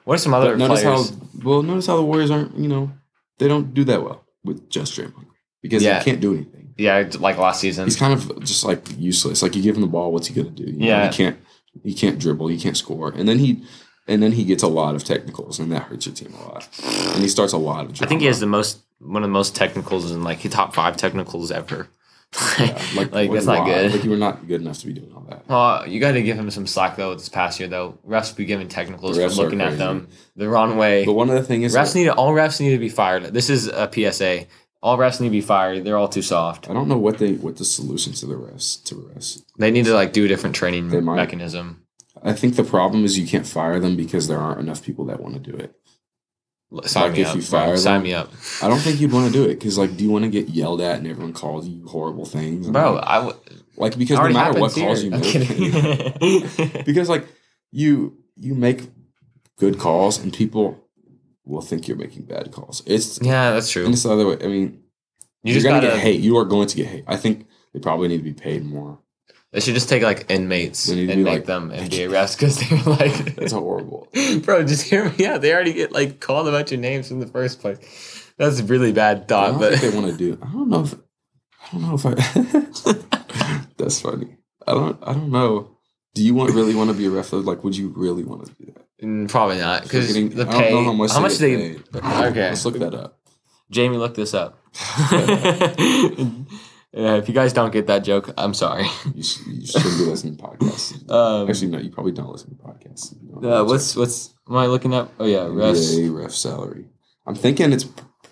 [0.06, 1.10] What are some other But notice players?
[1.12, 1.62] how well.
[1.64, 2.56] Notice how the Warriors aren't.
[2.58, 2.92] You know,
[3.40, 5.26] they don't do that well with just Draymond
[5.62, 6.00] because Yeah.
[6.00, 6.61] he can't do anything.
[6.82, 7.86] Yeah, like last season.
[7.86, 9.42] He's kind of just like useless.
[9.42, 10.64] Like you give him the ball, what's he gonna do?
[10.64, 11.10] You know, Yeah.
[11.12, 11.38] he can't.
[11.84, 12.48] He can't dribble.
[12.48, 13.64] He can't score, and then he.
[14.08, 16.68] And then he gets a lot of technicals, and that hurts your team a lot.
[17.14, 18.02] And he starts a lot of.
[18.02, 20.74] I think he has the most one of the most technicals and like he top
[20.76, 21.88] five technicals ever.
[22.60, 23.66] Yeah, like what- that's not why?
[23.74, 23.92] good.
[23.92, 25.48] Like you were not good enough to be doing all that.
[25.50, 27.98] Well, you got to give him some slack though this past year though.
[28.08, 29.78] Refs be giving technicals for refs are looking at crazy.
[29.80, 30.08] them
[30.38, 31.06] the wrong way.
[31.06, 33.24] But one of the things is, refs need to, all refs need to be fired.
[33.26, 34.46] This is a PSA.
[34.84, 35.84] All refs need to be fired.
[35.84, 36.70] They're all too soft.
[36.70, 39.42] I don't know what they what the solution to the refs to refs.
[39.60, 41.16] They need to like do a different training They might.
[41.18, 41.84] mechanism.
[42.24, 45.20] I think the problem is you can't fire them because there aren't enough people that
[45.22, 45.76] want to do it.
[46.86, 47.36] Sign Like, me if up.
[47.36, 47.60] you bro.
[47.60, 50.04] fire Sign me up, I don't think you'd want to do it because like, do
[50.06, 52.94] you want to get yelled at and everyone calls you horrible things, And, bro.
[52.94, 53.38] like, I w-
[53.78, 57.28] like because no matter what happens calls you make, because like
[57.72, 58.90] you you make
[59.58, 60.81] good calls and people
[61.52, 62.82] will think you're making bad calls.
[62.86, 63.86] It's yeah, that's true.
[63.86, 64.38] and it's the other way.
[64.44, 64.82] I mean,
[65.44, 65.94] You are just gonna gotta.
[65.94, 66.22] get hate.
[66.22, 67.04] You are going to get hate.
[67.08, 69.00] I think they probably need to be paid more.
[69.54, 72.38] They should just take like inmates They need to and make like- them NBA refs
[72.38, 74.08] because they're like, That's horrible.
[74.44, 75.42] bro, just hear me out.
[75.42, 77.78] They already get like called a bunch of names in the first place.
[78.38, 80.38] That's a really bad thought, but they want to do.
[80.42, 80.94] I don't know if.
[80.94, 83.68] I don't know if I.
[83.78, 84.38] That's funny.
[84.66, 84.98] I don't.
[85.04, 85.78] I don't know.
[86.14, 87.32] Do you want really want to be a ref?
[87.34, 88.86] Like, would you really want to do that?
[89.02, 90.72] Mm, probably not because the I don't pay.
[90.72, 91.38] know how much.
[91.38, 92.00] they get they?
[92.00, 92.50] paid, Okay.
[92.50, 93.18] Let's look that up.
[93.72, 94.60] Jamie, look this up.
[96.94, 98.86] yeah, if you guys don't get that joke, I'm sorry.
[99.16, 101.10] You, sh- you shouldn't be listening to podcasts.
[101.10, 101.80] Um, Actually, no.
[101.80, 103.16] You probably don't listen to podcasts.
[103.22, 105.12] You uh, what's what's am I looking up?
[105.20, 105.96] Oh yeah, refs.
[105.98, 106.86] NBA ref salary.
[107.26, 107.86] I'm thinking it's.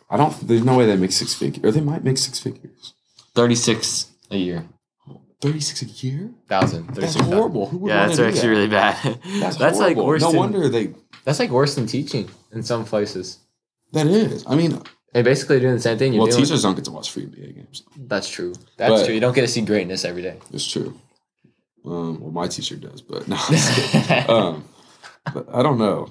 [0.09, 0.35] I don't.
[0.47, 2.93] There's no way they make six figures, or they might make six figures.
[3.33, 4.65] Thirty six a year.
[5.41, 6.31] Thirty six a year.
[6.47, 6.87] Thousand.
[6.87, 7.33] That's 36,000.
[7.33, 7.67] horrible.
[7.67, 8.47] Who would Yeah, that's actually that?
[8.49, 9.19] really bad.
[9.39, 10.05] That's, like horrible.
[10.07, 10.93] worse No than wonder they.
[11.23, 13.39] that's like worse than teaching in some places.
[13.93, 14.43] That is.
[14.47, 14.81] I mean,
[15.13, 16.17] And basically doing the same thing.
[16.17, 16.43] Well, doing.
[16.43, 17.83] teachers don't get to watch free NBA games.
[17.97, 18.53] That's true.
[18.77, 19.13] That's But- true.
[19.13, 20.37] You don't get to see greatness every day.
[20.51, 20.99] It's true.
[21.85, 23.37] Um, well, my teacher does, but no.
[24.27, 24.65] um,
[25.33, 26.09] but I don't know.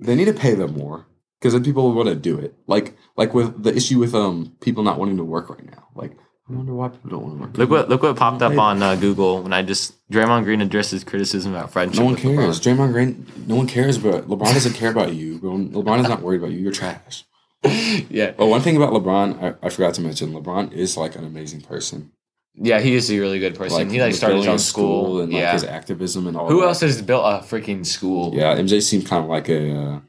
[0.00, 1.06] They need to pay them more
[1.38, 2.54] because then people want to do it.
[2.66, 5.86] Like, like with the issue with um people not wanting to work right now.
[5.94, 6.12] Like,
[6.50, 7.58] I wonder why people don't want to work.
[7.58, 11.04] Look what look what popped up on uh, Google when I just Draymond Green addresses
[11.04, 11.98] criticism about friendship.
[11.98, 12.36] No one with LeBron.
[12.36, 12.60] cares.
[12.60, 13.26] Draymond Green.
[13.46, 15.38] No one cares, but LeBron doesn't care about you.
[15.38, 15.58] Bro.
[15.58, 16.58] LeBron is not worried about you.
[16.58, 17.24] You're trash.
[18.08, 20.32] yeah, Oh, one thing about LeBron, I, I forgot to mention.
[20.32, 22.12] LeBron is like an amazing person.
[22.54, 23.90] yeah, he is a really good person.
[23.90, 25.20] he like started his own a school.
[25.20, 25.52] and like yeah.
[25.52, 26.48] his activism and all.
[26.48, 26.68] Who that.
[26.68, 28.32] else has built a freaking school?
[28.34, 30.00] Yeah, MJ seems kind of like a uh,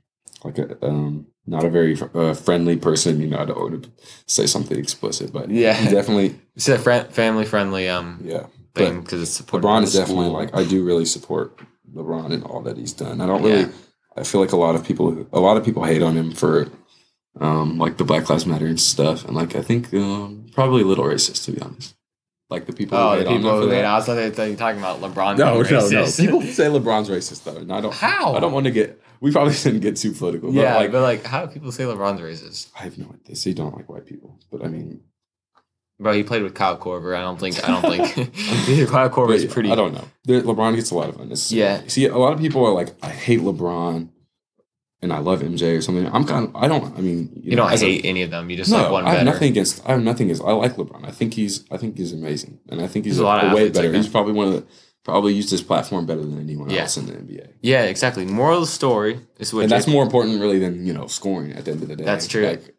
[0.43, 3.19] like a um not a very uh, friendly person.
[3.21, 3.89] You know, I don't want to
[4.27, 5.73] say something explicit, but Yeah.
[5.89, 8.45] definitely It's a friend, family friendly um yeah.
[8.75, 10.39] thing because it's supported LeBron by is definitely school.
[10.39, 11.59] like I do really support
[11.93, 13.19] LeBron and all that he's done.
[13.21, 13.61] I don't really.
[13.61, 13.71] Yeah.
[14.17, 16.67] I feel like a lot of people a lot of people hate on him for
[17.39, 20.85] um like the Black Lives Matter and stuff, and like I think um probably a
[20.85, 21.95] little racist to be honest.
[22.49, 22.97] Like the people.
[22.97, 23.75] Oh, who the hate on him people who that.
[23.75, 23.83] hate.
[23.85, 25.37] I was like, you're talking about LeBron.
[25.37, 26.11] No, being no, no.
[26.11, 27.93] People say LeBron's racist though, and I don't.
[27.93, 28.33] How?
[28.33, 28.99] I don't want to get.
[29.21, 30.53] We probably shouldn't get too political.
[30.53, 32.69] yeah, but like but like, how do people say LeBron's racist?
[32.77, 33.19] I have no idea.
[33.25, 35.01] They say don't like white people, but I mean,
[36.01, 37.13] Bro, he played with Kyle Korver.
[37.13, 37.61] I don't think.
[37.67, 37.81] I don't
[38.13, 38.33] think.
[38.89, 39.69] Kyle Korver is yeah, pretty.
[39.71, 40.05] I don't know.
[40.23, 41.59] There, LeBron gets a lot of unnecessary.
[41.59, 41.81] Yeah.
[41.87, 44.07] See, a lot of people are like, I hate LeBron,
[45.01, 46.07] and I love MJ or something.
[46.07, 46.55] I'm kind of.
[46.55, 46.97] I don't.
[46.97, 48.49] I mean, You don't as a- hate any of them.
[48.49, 49.31] You just no, like one I have better.
[49.31, 49.85] nothing against.
[49.85, 50.43] I have nothing against.
[50.43, 51.05] I like LeBron.
[51.05, 51.65] I think he's.
[51.69, 53.83] I think he's amazing, and I think he's There's a a, a way athletes like
[53.87, 53.97] better.
[53.97, 54.65] he's probably one of the.
[55.03, 56.81] Probably used his platform better than anyone Yeah.
[56.81, 57.47] else in the NBA.
[57.61, 58.25] Yeah, exactly.
[58.25, 59.63] Moral of the story is what.
[59.63, 61.53] and that's more important, really, than you know scoring.
[61.53, 62.45] At the end of the day, That's true.
[62.45, 62.75] Like,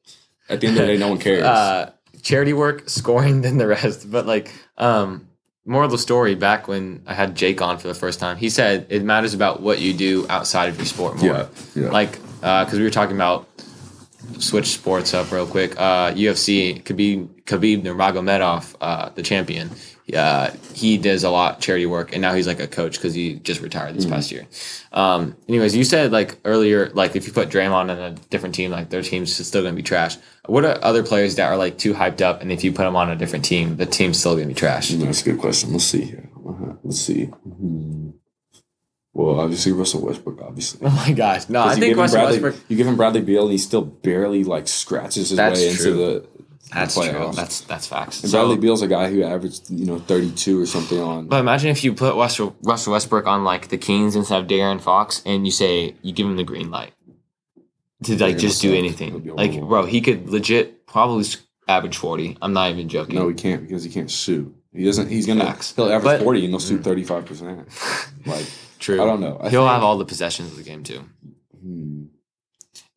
[0.49, 1.43] at the end of the day, no one cares.
[1.57, 1.93] uh,
[2.23, 4.11] charity work, scoring than the rest.
[4.11, 5.27] But like, um,
[5.65, 6.35] moral of the story.
[6.35, 9.63] Back when I had Jake on for the first time, he said it matters about
[9.63, 11.27] what you do outside of your sport more.
[11.27, 11.91] yeah, yeah.
[11.91, 13.49] Like, because we were talking about
[14.39, 15.73] switch sports up real quick.
[15.81, 19.71] Uh, UFC Khabib Khabib Nurmagomedov, uh, the champion.
[20.15, 23.35] Uh, he does a lot charity work, and now he's like a coach because he
[23.37, 24.47] just retired this past year.
[24.93, 28.71] Um, anyways, you said like earlier, like if you put Draymond on a different team,
[28.71, 30.17] like their team's still gonna be trash.
[30.47, 32.97] What are other players that are like too hyped up, and if you put them
[32.97, 34.89] on a different team, the team's still gonna be trash?
[34.91, 35.73] That's a good question.
[35.73, 36.29] Let's see here.
[36.47, 36.75] Uh-huh.
[36.83, 37.25] Let's see.
[37.25, 38.11] Hmm.
[39.13, 40.41] Well, obviously Russell Westbrook.
[40.41, 42.71] Obviously, Oh my gosh, no, I think Russell Bradley, Westbrook.
[42.71, 45.91] You give him Bradley Beal, and he still barely like scratches his That's way true.
[45.91, 46.29] into the
[46.73, 47.33] That's true.
[47.35, 48.23] That's that's facts.
[48.23, 51.27] and So- Bradley Beal's a guy who averaged you know thirty two or something on.
[51.27, 54.81] But imagine if you put Russell, Russell Westbrook on like the Kings instead of De'Aaron
[54.81, 56.93] Fox, and you say you give him the green light
[58.05, 59.25] to like De'Aaron just do anything.
[59.35, 61.25] Like, bro, he could legit probably
[61.69, 62.37] average forty.
[62.41, 63.17] I'm not even joking.
[63.17, 64.55] no, he can't because he can't shoot.
[64.73, 65.09] He doesn't.
[65.09, 65.45] He's gonna.
[65.45, 65.75] Facts.
[65.75, 66.85] He'll average But- forty and he'll shoot mm.
[66.85, 67.69] thirty five percent.
[68.27, 68.47] Like
[68.79, 69.01] True.
[69.03, 69.39] I don't know.
[69.41, 71.05] I He'll think- have all the possessions of the game too.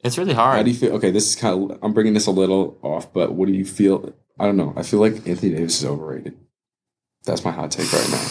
[0.03, 0.57] It's really hard.
[0.57, 0.93] How do you feel?
[0.95, 1.79] Okay, this is kind of.
[1.81, 4.13] I'm bringing this a little off, but what do you feel?
[4.39, 4.73] I don't know.
[4.75, 6.37] I feel like Anthony Davis is overrated.
[7.25, 8.27] That's my hot take right now.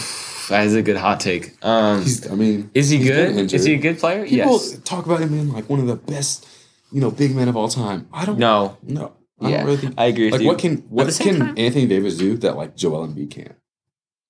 [0.49, 1.53] that is a good hot take.
[1.65, 2.29] Um, He's.
[2.31, 3.51] I mean, is he good?
[3.53, 4.23] Is he a good player?
[4.25, 4.77] People yes.
[4.85, 6.47] talk about him being like one of the best,
[6.91, 8.07] you know, big men of all time.
[8.13, 8.37] I don't.
[8.37, 8.77] No.
[8.83, 9.13] No.
[9.41, 9.93] I Yeah, don't really think.
[9.97, 10.47] I agree with Like, you.
[10.47, 13.55] what can what can time- Anthony Davis do that like Joel Embiid can't?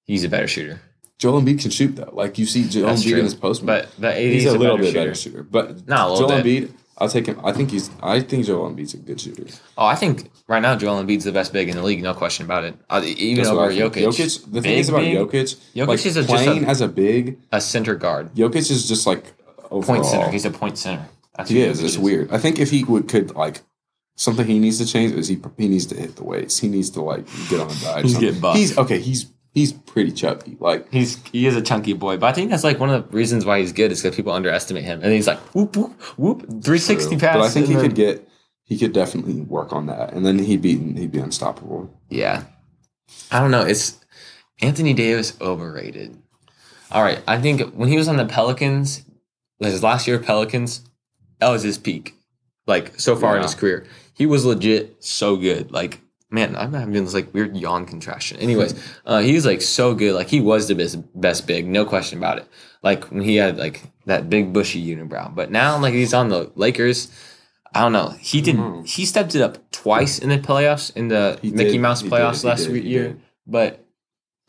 [0.05, 0.81] He's a better shooter,
[1.19, 2.09] Joel Embiid can shoot though.
[2.13, 3.17] Like you see Joel That's Embiid true.
[3.19, 5.37] in his post, but the he's, AD a little better bit better shooter.
[5.39, 5.43] shooter.
[5.43, 6.69] But Not a little Joel bit.
[6.69, 7.39] Embiid, I'll take him.
[7.43, 7.89] I think he's.
[8.01, 9.45] I think Joel Embiid's a good shooter.
[9.77, 12.45] Oh, I think right now Joel Embiid's the best big in the league, no question
[12.45, 12.75] about it.
[12.89, 14.03] Uh, even That's what over Jokic.
[14.03, 14.41] Jokic.
[14.45, 15.55] The thing Big, is about big, Jokic.
[15.75, 17.39] Jokic like, is a- just playing a- as a big.
[17.51, 19.33] a center guard, Jokic is just like
[19.71, 19.81] overall.
[19.83, 20.29] point center.
[20.29, 21.07] He's a point center.
[21.35, 21.81] That's He who is.
[21.81, 22.31] Jokic It's weird.
[22.31, 23.61] I think if he would could like
[24.15, 26.59] something he needs to change is he he needs to hit the weights.
[26.59, 28.05] He needs to like get on a diet.
[28.05, 28.55] He's getting buff.
[28.55, 28.99] He's okay.
[28.99, 30.57] He's he's pretty chubby.
[30.59, 33.15] Like He's he is a chunky boy, but I think that's like one of the
[33.15, 36.63] reasons why he's good is because people underestimate him, and he's like whoop whoop whoop,
[36.63, 37.37] three sixty pass.
[37.37, 38.27] But I think he and could get
[38.63, 41.89] he could definitely work on that, and then he'd be he'd be unstoppable.
[42.09, 42.43] Yeah,
[43.31, 43.65] I don't know.
[43.65, 44.03] It's
[44.61, 46.17] Anthony Davis overrated.
[46.91, 49.03] All right, I think when he was on the Pelicans,
[49.59, 50.81] his last year of Pelicans,
[51.39, 52.15] that was his peak.
[52.65, 55.71] Like so far in his career, he was legit so good.
[55.71, 55.99] Like
[56.34, 58.39] man, I'm having this like weird yawn contraction.
[58.39, 58.73] Anyways,
[59.05, 60.15] uh, he's like so good.
[60.15, 62.47] Like he was the best best big, no question about it.
[62.81, 66.51] Like when he had like that big bushy unibrow, but now like he's on the
[66.55, 67.11] Lakers.
[67.75, 68.09] I don't know.
[68.19, 68.57] He did.
[68.57, 68.84] know.
[68.86, 72.09] He stepped it up twice in the playoffs in the He Mickey did, Mouse he
[72.09, 73.17] playoffs did, last did, year.
[73.47, 73.84] But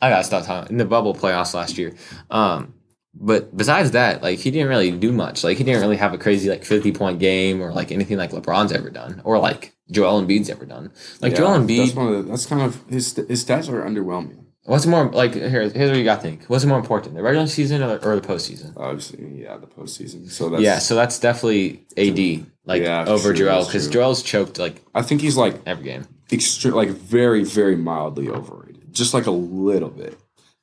[0.01, 1.95] I gotta stop talking in the bubble playoffs last year.
[2.29, 2.73] Um,
[3.13, 5.43] but besides that, like he didn't really do much.
[5.43, 8.31] Like he didn't really have a crazy like fifty point game or like anything like
[8.31, 10.91] LeBron's ever done or like Joel Embiid's ever done.
[11.21, 13.83] Like Yeah, Joel That's Embiid, one of the, That's kind of his his stats are
[13.85, 14.43] underwhelming.
[14.65, 15.69] what's more like here?
[15.69, 16.45] Here's what you got to think.
[16.45, 18.73] What's more important, the regular season or the, or the postseason?
[18.77, 20.29] Obviously, yeah, the postseason.
[20.29, 23.87] So that's yeah, so that's definitely AD like Yeah, over true, Joel because.
[23.87, 26.07] Joel's choked like I think he's like every game.
[26.31, 30.17] extreme, like very, very mildly overrated, just like a little bit.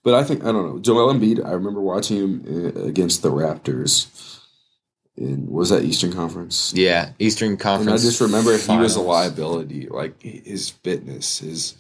[0.05, 0.79] But I think I don't know.
[0.81, 1.45] Joel Embiid.
[1.47, 2.33] I remember watching him
[2.77, 4.41] uh, against the Raptors.
[5.17, 6.73] In was that Eastern Conference?
[6.75, 7.91] Yeah, Eastern Conference.
[7.91, 8.01] And.
[8.01, 9.87] I just remember he was a liability.
[9.89, 11.75] Like his fitness, his.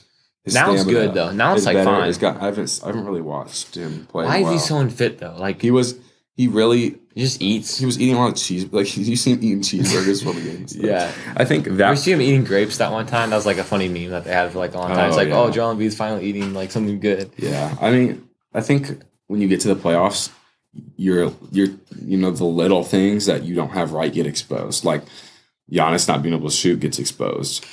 [0.45, 1.33] his Now it's good, though.
[1.33, 1.85] Now it's, like, better.
[1.91, 2.09] fine.
[2.11, 2.80] It's got, I haven't.
[2.83, 4.26] I haven't really watched him play.
[4.26, 5.37] Why is he so unfit though?
[5.39, 5.99] Like He was.
[6.35, 6.99] He really.
[7.14, 7.78] he just eats.
[7.78, 8.64] He was eating a lot of cheese.
[8.70, 10.76] Like you see him eating cheeseburgers from the games.
[10.76, 11.11] Yeah.
[11.37, 11.99] I think You that.
[11.99, 13.30] see him eating grapes that one time?
[13.30, 15.07] That was like a funny meme that they had for like a long time.
[15.09, 15.39] it's Oh, like, yeah.
[15.39, 17.30] oh, Joel Embiid's finally eating like something good.
[17.39, 20.30] Yeah, I mean, I think when you get to the playoffs,
[20.97, 21.68] you're you're
[22.05, 24.85] you know the little things that you don't have right get exposed.
[24.85, 25.03] Like
[25.70, 27.64] Giannis not being able to shoot gets exposed,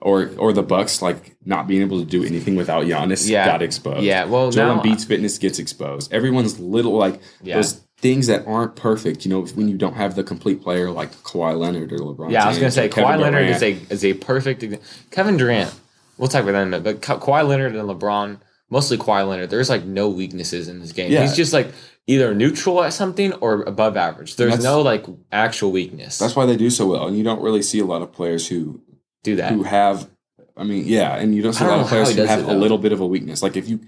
[0.00, 3.46] or or the Bucks like not being able to do anything without Giannis Yeah.
[3.46, 4.02] got exposed.
[4.02, 6.12] Yeah, well, Joel now- Embiid's fitness gets exposed.
[6.12, 7.56] Everyone's little like Yeah.
[7.56, 9.24] those things that aren't perfect.
[9.24, 12.30] You know, when you don't have the complete player like Kawhi Leonard or LeBron.
[12.30, 14.64] Yeah, I was gonna say Kawhi Leonard is a is a perfect
[15.10, 15.72] Kevin Durant.
[16.16, 18.38] We'll talk about that in a minute, but Ka- Kawhi Leonard and LeBron,
[18.70, 19.50] mostly Kawhi Leonard.
[19.50, 21.10] There's like no weaknesses in this game.
[21.12, 21.22] Yeah.
[21.22, 21.68] He's just like
[22.08, 24.34] either neutral at something or above average.
[24.34, 26.18] There's That's- no like actual weakness.
[26.18, 28.48] That's why they do so well, and you don't really see a lot of players
[28.48, 28.80] who
[29.22, 29.52] Do that.
[29.52, 30.08] who have
[30.56, 32.78] I mean, yeah, and you don't see a lot of players who have a little
[32.78, 33.44] bit of a weakness.
[33.44, 33.78] Like if you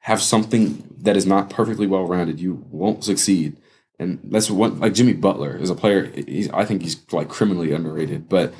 [0.00, 3.56] have something that is not perfectly well rounded, you won't succeed.
[4.00, 6.06] And that's what like Jimmy Butler is a player.
[6.06, 8.52] He's I think he's like criminally underrated, but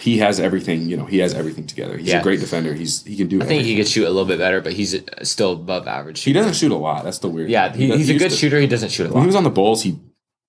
[0.00, 0.88] he has everything.
[0.88, 1.96] You know, he has everything together.
[1.96, 2.20] He's Yeah.
[2.20, 2.74] a great defender.
[2.74, 3.36] He's he can do.
[3.36, 3.42] Everything.
[3.42, 3.76] I think he everything.
[3.84, 6.22] could shoot a little bit better, but he's still above average.
[6.22, 7.04] He doesn't shoot a lot.
[7.04, 7.48] That's the weird.
[7.50, 7.80] Yeah, thing.
[7.80, 8.60] he, does- he's a good to- shooter.
[8.60, 9.14] He doesn't shoot a lot.
[9.14, 9.98] When he was on the Bulls, he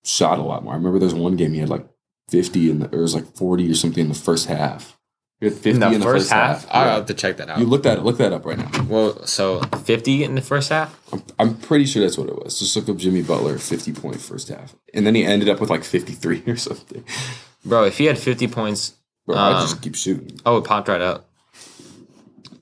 [0.04, 0.74] shot a lot more.
[0.74, 1.86] I remember there's one game he had like
[2.30, 4.96] 50 and or it was like 40 or something in the first half.
[5.40, 6.94] He had 50 In the, in the first, half, I'll Yeah.
[6.96, 7.58] have to check that out.
[7.60, 8.84] You look that look that up right now.
[8.88, 10.98] well, so 50 in the first half.
[11.12, 12.58] I'm, I'm pretty sure that's what it was.
[12.58, 15.70] Just look up Jimmy Butler 50 point first half, and then he ended up with
[15.70, 17.04] like 53 or something.
[17.64, 18.94] Bro, if he had 50 points,
[19.28, 20.40] Bro, I Um, just keep shooting.
[20.46, 21.28] oh, it popped right up.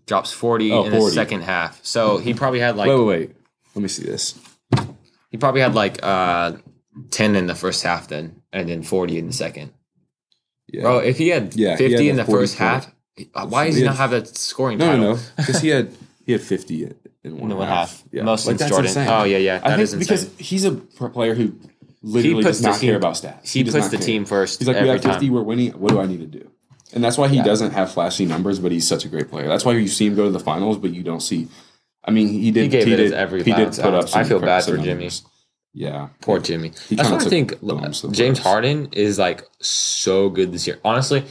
[0.07, 1.81] Drops 40 Oh, in the second half.
[1.85, 3.31] So he probably had like wait, wait, wait.
[3.75, 4.35] Let me see this.
[5.31, 6.53] he probably had like uh
[7.11, 9.73] 10 in the first half then and then 40 in the second.
[10.69, 10.83] Yeah.
[10.83, 12.93] Bro, if he had Yeah, he 50 had in the 40 first half,
[13.35, 15.01] uh, why does he He had- not have that scoring no, title?
[15.05, 15.91] no, no, because he had
[16.25, 16.95] he had 50 in
[17.25, 17.91] In one, the one half.
[17.91, 18.05] half.
[18.12, 18.87] Yeah, Most that's Jordan.
[18.87, 19.09] insane.
[19.09, 19.61] Oh, yeah, yeah.
[19.62, 19.99] I think is insane.
[20.01, 21.53] because he's a player who
[22.03, 23.49] literally puts does not team- care about stats.
[23.53, 24.07] He does puts the care.
[24.07, 25.33] team first He's like, we have 50, time.
[25.35, 25.73] we're winning.
[25.73, 26.49] What do I need to do?
[26.93, 27.43] And that's why he Yeah.
[27.45, 29.49] doesn't have flashy numbers, but he's such a great player.
[29.49, 31.49] That's why you see him go to the finals, but you don't see.
[32.05, 32.62] I mean, he did.
[32.64, 34.14] He gave it did, his every He did put up.
[34.14, 34.89] I feel bad for impressive Jimmy.
[34.91, 35.22] numbers.
[35.74, 36.72] Yeah, Poor Jimmy.
[36.89, 38.39] He That's why I think to James.
[38.39, 40.78] Harden is like so good this year.
[40.84, 41.22] Honestly,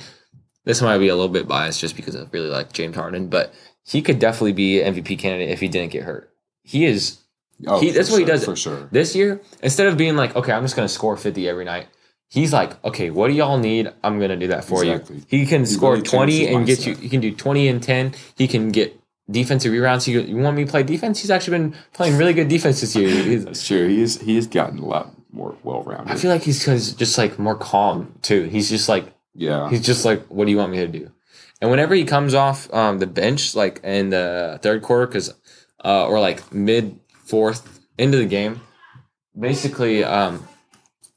[0.65, 3.53] this might be a little bit biased just because I really like James Harden, but
[3.87, 6.29] he could definitely be an MVP candidate if he didn't get hurt.
[6.63, 7.17] He is
[7.65, 8.45] oh, He- that's what he does.
[8.45, 8.87] for sure.
[8.91, 11.87] this year instead of being like, okay, I'm just gonna score 50 every night.
[12.36, 13.91] He's like, okay, what do y'all need?
[14.03, 15.15] I'm gonna do that for Exactly.
[15.17, 15.23] you.
[15.27, 16.95] He can score really 20 his and get you.
[16.95, 18.13] He can do 20 and 10.
[18.38, 18.99] He can get
[19.31, 20.05] defensive rebounds.
[20.07, 21.21] You, you want me to play defense?
[21.21, 23.07] He's actually been playing really good defense this year.
[23.09, 23.88] He's- That's true.
[23.88, 24.19] He is.
[24.21, 26.11] He has gotten a lot more well rounded.
[26.11, 26.63] I feel like he's
[26.95, 28.43] just like more calm too.
[28.43, 31.11] He's just like Yeah, he's just like, what do you want me to do?
[31.61, 35.33] And whenever he comes off um, the bench, like in the third quarter, because
[35.86, 38.59] uh, or like mid fourth into the game,
[39.38, 40.45] basically um,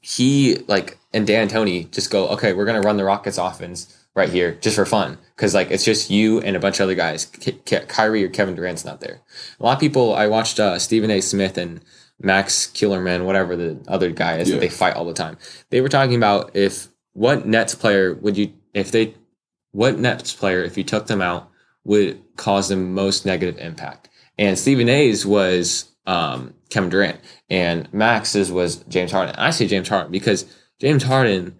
[0.09, 4.53] he like and D'Antoni just go, okay, we're gonna run the Rockets offense right here
[4.61, 7.25] just for fun because like it's just you and a bunch of other guys.
[7.25, 9.21] K- K- Kyrie or Kevin Durant's not there.
[9.59, 10.13] A lot of people.
[10.15, 11.21] I watched uh, Stephen A.
[11.21, 11.81] Smith and
[12.21, 14.55] Max Kellerman, whatever the other guy is Yeah.
[14.55, 15.37] that they fight all the time.
[15.69, 19.13] They were talking about if what Nets player would you if they
[19.71, 21.49] what Nets player if you took them out
[21.85, 24.09] would cause the most negative impact.
[24.37, 29.35] And Stephen A's was um, Kevin Durant, and Max's was James Harden.
[29.37, 30.45] I say James Harden because
[30.79, 31.55] James Harden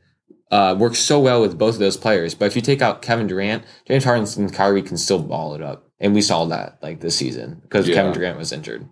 [0.51, 2.33] uh, works so well with both of those players.
[2.33, 5.61] But if you take out Kevin Durant, James Harden and Kyrie can still ball it
[5.61, 7.95] up, and we saw that like this season because Yeah.
[7.95, 8.87] Kevin Durant was injured.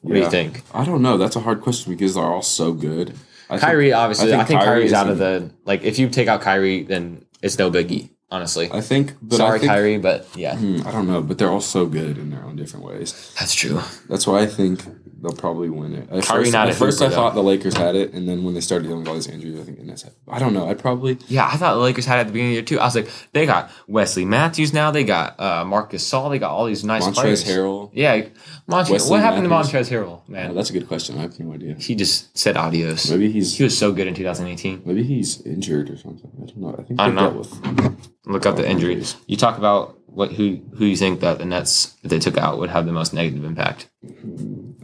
[0.00, 0.62] What do you think?
[0.72, 1.16] I don't know.
[1.18, 3.10] That's a hard question because they're all so good.
[3.50, 5.82] I think- Kyrie, obviously, I I think, think Kyrie Kyrie's out of the like.
[5.82, 8.10] If you take out Kyrie, then it's no biggie.
[8.34, 8.68] Honestly.
[8.72, 11.50] I think, but Sorry, I think, Kyrie, but yeah, Hmm, I don't know, but they're
[11.50, 13.32] all so good in their own different ways.
[13.38, 13.80] that's true.
[14.08, 14.84] That's why I think
[15.24, 16.08] they'll probably win it.
[16.10, 18.54] At Kyrie first, not at first I thought the Lakers had it, and then when
[18.54, 20.12] they started dealing with all these injuries, I think the Nets had.
[20.28, 20.68] I don't know.
[20.68, 22.78] I'd probably Yeah, I thought the Lakers had it at the beginning of the year
[22.78, 22.80] too.
[22.80, 24.90] I was like, they got Wesley Matthews now.
[24.92, 26.30] They got uh, Marc Gasol.
[26.30, 27.44] They got all these nice Montrezl players.
[27.44, 27.90] Harrell.
[27.92, 28.26] Yeah,
[28.68, 28.90] Montrez.
[28.90, 29.70] Wesley What happened Matthews.
[29.72, 30.54] to Montrezl Harrell, Oh, man?
[30.54, 31.18] that's a good question.
[31.18, 31.74] I have no idea.
[31.74, 33.10] he just said adios.
[33.10, 34.82] Maybe he's He was so good in 2018.
[34.84, 36.30] maybe he's injured or something.
[36.42, 36.76] I don't know.
[36.78, 37.30] I think I don't know.
[37.30, 38.10] with.
[38.26, 39.16] Look up the Oh, injuries.
[39.26, 42.58] You talk about what who who you think that the Nets if they took out
[42.58, 43.90] would have the most negative impact.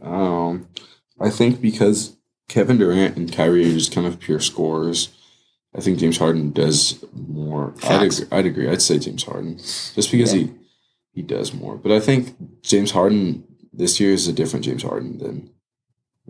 [0.03, 0.69] Um,
[1.21, 2.17] I think because
[2.49, 5.11] Kevin Durant and Kyrie are just kind of pure scorers.
[5.77, 7.75] I think James Harden does more.
[7.85, 8.69] I'd agree, I'd agree.
[8.69, 10.41] I'd say James Harden just because Yeah.
[10.45, 10.53] he
[11.13, 11.77] he does more.
[11.77, 15.51] But I think James Harden this year is a different James Harden than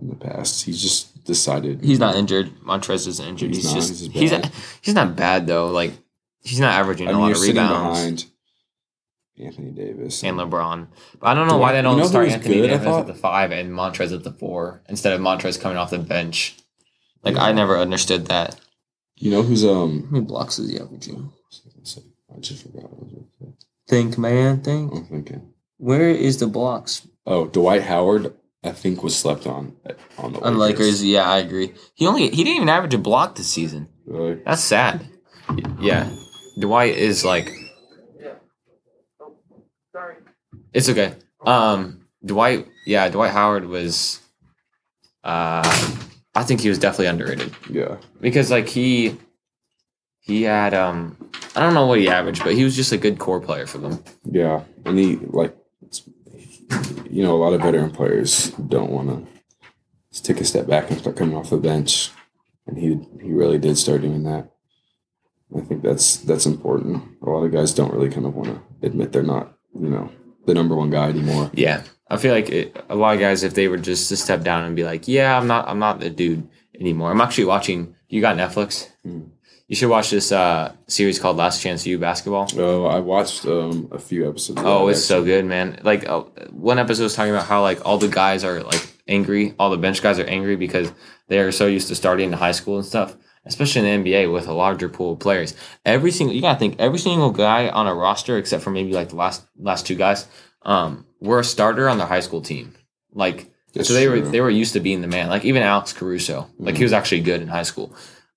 [0.01, 0.65] in the past.
[0.65, 1.83] He's just decided.
[1.83, 2.51] He's not injured.
[2.67, 3.55] Montrez isn't injured.
[3.55, 3.75] He's He's, not.
[3.77, 4.53] just He's he's bad.
[4.83, 5.69] he's not bad though.
[5.69, 5.93] Like
[6.43, 7.99] he's not averaging I a mean, lot you're of rebounds.
[8.25, 8.25] behind
[9.45, 10.89] Anthony Davis and LeBron.
[11.21, 13.07] But I don't know Do why I- they don't know start Anthony good, Davis at
[13.07, 16.57] the five and Montrez at the four instead of Montrez coming off the bench.
[17.23, 18.57] Like I never understood that.
[19.17, 20.05] You know who's um?
[20.05, 21.31] How many blocks is he averaging?
[22.35, 22.85] I just forgot.
[22.91, 23.11] What
[23.41, 23.55] was.
[23.89, 24.93] Think, man, think.
[24.95, 25.53] I'm thinking.
[25.79, 28.35] Where is the blocks Oh, Dwight Howard.
[28.63, 29.75] I think was slept on
[30.19, 31.03] on the on Lakers?
[31.05, 31.73] Yeah, I agree.
[31.95, 33.89] He only he didn't even average a block this season.
[34.07, 34.41] Really?
[34.45, 35.07] That's sad.
[35.81, 36.11] Yeah,
[36.59, 37.51] Dwight is like.
[40.73, 41.15] It's okay.
[41.45, 42.67] Um, Dwight.
[42.87, 44.21] Yeah, Dwight Howard was.
[45.25, 45.63] Uh,
[46.35, 47.97] I think he was definitely underrated Yeah.
[48.21, 49.17] because like he.
[50.23, 51.17] He had um,
[51.57, 53.79] I don't know what he averaged, but he was just a good core player for
[53.79, 54.05] them.
[54.31, 55.57] Yeah, and he like,
[57.11, 59.27] you know, a lot of veteran players don't want
[60.13, 62.11] to take a step back and start coming off the bench,
[62.67, 64.51] and he he really did start doing that.
[65.57, 67.03] I think that's that's important.
[67.23, 70.13] A lot of guys don't really kind of want to admit they're not, you know,
[70.47, 71.51] the number one guy anymore.
[71.53, 74.43] Yeah, I feel like it, a lot of guys, if they were just to step
[74.43, 77.95] down and be like, "Yeah, I'm not, I'm not the dude anymore." I'm actually watching.
[78.09, 78.89] You got Netflix?
[79.03, 79.23] Hmm.
[79.71, 82.49] You should watch this uh, series called Last Chance U Basketball.
[82.57, 84.61] Oh, I watched um, a few episodes.
[84.65, 85.79] Oh, it's so good, man.
[85.85, 89.55] Like uh, one episode was talking about how like all the guys are like angry,
[89.61, 90.93] all the bench guys are angry because
[91.29, 94.33] they are so used to starting in high school and stuff, especially in the NBA
[94.33, 95.55] with a larger pool of players.
[95.85, 99.09] Every single you gotta think every single guy on a roster except for maybe like
[99.11, 100.27] the last last two guys,
[100.63, 102.75] um, were a starter on their high school team.
[103.13, 104.23] Like That's so they were true.
[104.23, 104.33] Mm-hmm.
[104.33, 105.29] they were used to being the man.
[105.29, 107.95] Like even Alex Caruso, like he was actually good in high school.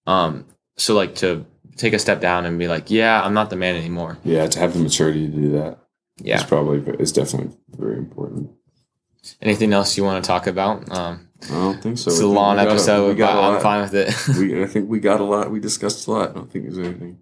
[0.07, 0.45] Um,
[0.77, 1.45] so like to
[1.77, 4.17] take a step down and be like, yeah, I'm not the man anymore.
[4.23, 5.79] Yeah, to have the maturity to do that
[6.21, 6.37] Yeah.
[6.37, 8.51] is probably it's definitely very important.
[9.41, 10.91] Anything else you want to talk about?
[10.95, 12.09] Um, I don't think so.
[12.11, 14.37] it's a long a- episode, we got but a I'm fine with it.
[14.37, 15.51] we, I think we got a lot.
[15.51, 16.29] We discussed a lot.
[16.29, 17.19] I don't think there's anything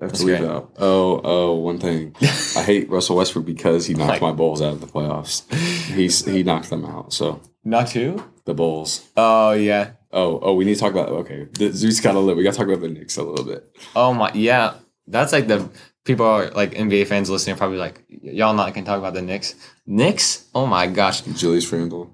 [0.00, 0.50] I have That's to leave great.
[0.50, 0.72] out.
[0.78, 2.14] Oh, oh, one thing.
[2.56, 5.50] I hate Russell Westbrook because he knocked Like- my Bulls out of the playoffs.
[5.54, 7.12] He's he knocked them out.
[7.12, 8.22] So Not two?
[8.46, 9.08] the Bulls.
[9.16, 9.92] Oh yeah.
[10.12, 11.46] Oh, oh, we need to talk about okay.
[11.52, 12.34] The, we just got a little.
[12.34, 13.64] We got to talk about the Knicks a little bit.
[13.94, 14.74] Oh my yeah.
[15.06, 15.68] That's like the
[16.04, 19.22] people are like NBA fans listening are probably like y'all not gonna talk about the
[19.22, 19.54] Knicks.
[19.86, 20.46] Knicks?
[20.54, 21.20] Oh my gosh.
[21.22, 22.10] Julius Randle,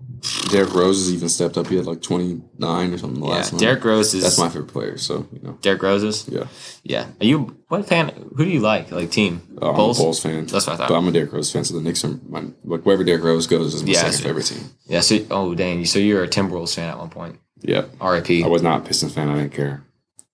[0.50, 1.66] Derrick Rose has even stepped up.
[1.68, 3.32] He had like twenty nine or something the Yeah.
[3.34, 3.60] last one.
[3.60, 4.96] Derrick Rose is That's my favorite player.
[4.98, 6.26] So you know, Derrick Roses.
[6.28, 6.44] yeah.
[6.82, 7.06] Yeah.
[7.20, 8.90] Are you what fan who do you like?
[8.90, 9.42] Like team?
[9.60, 9.98] Oh, I'm a Bulls?
[9.98, 10.46] Bulls fan.
[10.46, 10.88] That's what I thought.
[10.88, 11.64] But I'm a Derrick Rose fan.
[11.64, 14.22] So the Knicks are my like wherever Derrick Rose goes is my Yeah, second so-
[14.24, 14.70] favorite team.
[14.86, 17.38] Yeah, so oh dang, so you were a Timberwolves fan at one point.
[17.62, 17.84] Yeah.
[18.00, 18.44] RIP.
[18.44, 19.28] I was not a Pistons fan.
[19.28, 19.82] I didn't care.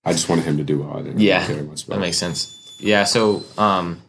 [0.05, 0.97] I just wanted him to do well.
[0.97, 2.62] I didn't Yeah, really care much about That makes sense.
[2.83, 4.01] Yeah, so um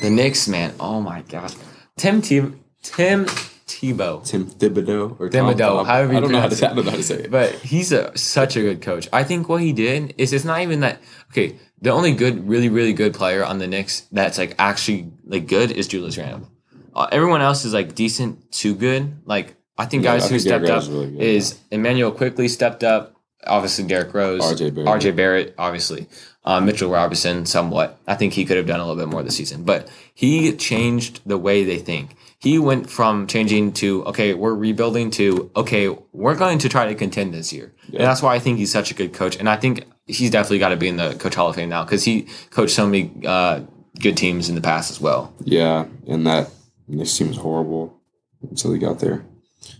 [0.00, 1.52] the Knicks, man, oh my god.
[1.96, 2.40] Tim T-
[2.82, 3.26] Tim
[3.66, 4.24] Tebow.
[4.24, 6.66] Tim Thibodeau or Tom Thibodeau, Thab- however you I don't know how to pronounce say,
[6.66, 6.70] it.
[6.70, 7.30] I don't know how to say it.
[7.30, 9.08] But he's a such a good coach.
[9.12, 11.00] I think what he did is it's not even that
[11.32, 15.46] okay, the only good really really good player on the Knicks that's like actually like
[15.48, 16.48] good is Julius Randle.
[16.94, 19.18] Uh, everyone else is like decent to good.
[19.26, 22.48] Like I think Yeah, guys I who think stepped up really good, is Immanuel Quickley
[22.48, 23.14] stepped up.
[23.48, 25.02] Obviously, Derrick Rose, RJ Barrett.
[25.02, 26.06] RJ Barrett, obviously,
[26.44, 27.98] uh, Mitchell Robinson, somewhat.
[28.06, 31.20] I think he could have done a little bit more this season, but he changed
[31.26, 32.16] the way they think.
[32.40, 36.94] He went from changing to okay, we're rebuilding to okay, we're going to try to
[36.94, 39.36] contend this year, and that's why I think he's such a good coach.
[39.36, 41.84] And I think he's definitely got to be in the coach hall of fame now
[41.84, 43.60] because he coached so many uh,
[44.00, 45.34] good teams in the past as well.
[45.40, 46.50] Yeah, and that
[46.86, 48.00] Knicks team was horrible
[48.42, 49.24] until he got there.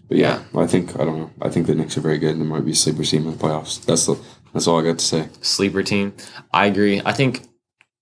[0.09, 1.31] But yeah, I think I don't know.
[1.43, 3.33] I think the Knicks are very good, and there might be a sleeper team in
[3.33, 3.85] the playoffs.
[3.85, 4.17] That's the
[4.53, 5.29] that's all I got to say.
[5.43, 6.15] sleeper team.
[6.53, 7.03] I agree.
[7.05, 7.47] I think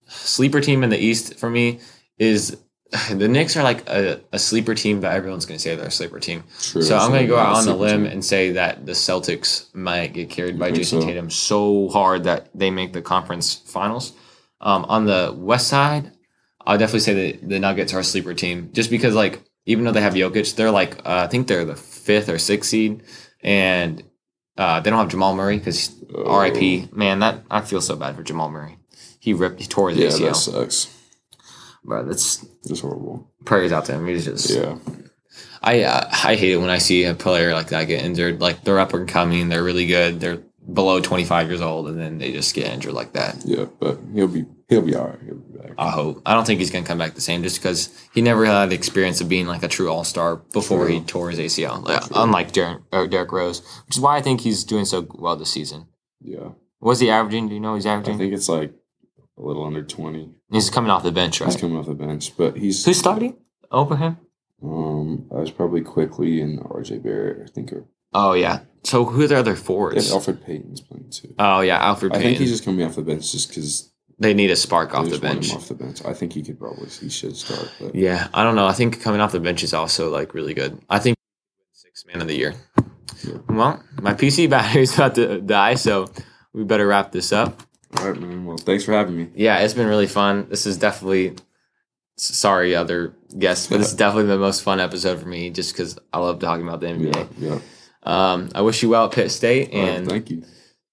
[0.06, 1.80] sleeper team in the East for me
[2.18, 2.56] is
[3.10, 5.90] the Knicks are like a, a sleeper team, but everyone's going to say they're a
[5.90, 6.44] sleeper team.
[6.60, 6.82] True.
[6.82, 8.12] So I'm going to go out on the sleeper limb team.
[8.12, 11.06] and say that the Celtics might get carried by Jayson so?
[11.06, 14.12] Tatum so hard that they make the conference finals.
[14.60, 16.12] Um, on the West side,
[16.66, 19.92] I'll definitely say that the Nuggets are a sleeper team, just because like even though
[19.92, 23.02] they have Jokic, they're like uh, I think they're the fifth or sixth seed,
[23.42, 24.02] and
[24.56, 26.40] uh, they don't have Jamal Murray because Oh.
[26.40, 26.92] RIP.
[26.92, 28.78] Man, that I feel so bad for Jamal Murray.
[29.18, 30.28] He ripped, he tore his Yeah, ACL.
[30.28, 30.94] that sucks.
[31.84, 33.30] Bro, that's It's horrible.
[33.44, 34.06] prayers out to him.
[34.06, 34.78] He's just Yeah.
[35.62, 38.40] I uh, I hate it when I see a player like that get injured.
[38.40, 40.42] Like they're up and coming, they're really good, they're
[40.72, 43.42] below twenty five years old, and then they just get injured like that.
[43.44, 45.18] Yeah, but he'll be he'll be all right.
[45.24, 45.72] He'll be back.
[45.78, 46.22] I hope.
[46.26, 48.74] I don't think he's gonna come back the same, just because he never had the
[48.74, 51.84] experience of being like a true all star before he tore his ACL.
[51.84, 55.36] Like, unlike Derrick, or Derrick Rose, which is why I think he's doing so well
[55.36, 55.86] this season.
[56.20, 57.48] Yeah, What's he averaging?
[57.48, 58.14] Do you know he's averaging?
[58.14, 58.72] I think it's like
[59.38, 60.30] a little under twenty.
[60.50, 61.50] he's coming off the bench, right?
[61.50, 63.36] He's coming off the bench, but he's Who's starting
[63.70, 64.18] over him?
[64.62, 65.26] um.
[65.30, 66.98] I was probably Quickley and R.J.
[66.98, 67.48] Barrett.
[67.48, 67.72] I think.
[67.72, 68.60] Or, Oh yeah.
[68.84, 70.14] So who are the other yeah.
[70.14, 71.34] Elfrid Payton's playing too.
[71.38, 72.22] Oh yeah, Elfrid I Payton.
[72.22, 75.18] think he's just coming off the bench just because they need a spark off the
[75.18, 75.52] bench.
[75.52, 76.04] off the bench.
[76.04, 77.70] I think he could probably he should start.
[77.80, 78.66] But Yeah, I don't know.
[78.66, 80.80] I think coming off the bench is also like really good.
[80.88, 81.16] I think
[81.72, 82.54] six man of the year.
[83.24, 83.38] Yeah.
[83.48, 86.06] Well, my PC battery's about to die, so
[86.52, 87.62] we better wrap this up.
[87.98, 88.44] all right, man.
[88.44, 89.28] Well, thanks for having me.
[89.34, 90.46] Yeah, it's been really fun.
[90.48, 91.34] This is definitely
[92.16, 96.18] sorry other guests, but it's definitely the most fun episode for me just because I
[96.18, 97.28] love talking about the NBA.
[97.38, 97.60] Yeah, yeah.
[98.02, 100.42] Um, I wish you well at Pitt State, All right, and thank you.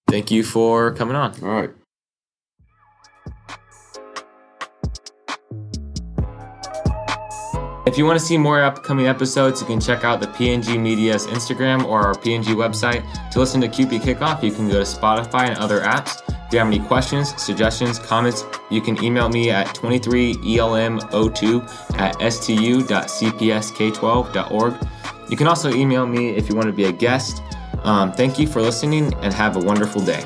[0.07, 1.31] thank you for coming on.
[1.43, 1.69] All right.
[7.93, 11.27] If you want to see more upcoming episodes, you can check out the PNG Media's
[11.27, 13.03] Instagram or our PNG website.
[13.29, 16.23] To listen to QP Kickoff, you can go to Spotify and other apps.
[16.27, 22.19] If you have any questions, suggestions, comments, you can email me at E 23elm02 at
[22.33, 24.87] stu.cpsk12.org.
[25.29, 27.43] You can also email me if you want to be a guest.
[27.83, 30.25] Um, thank you for listening and have a wonderful day.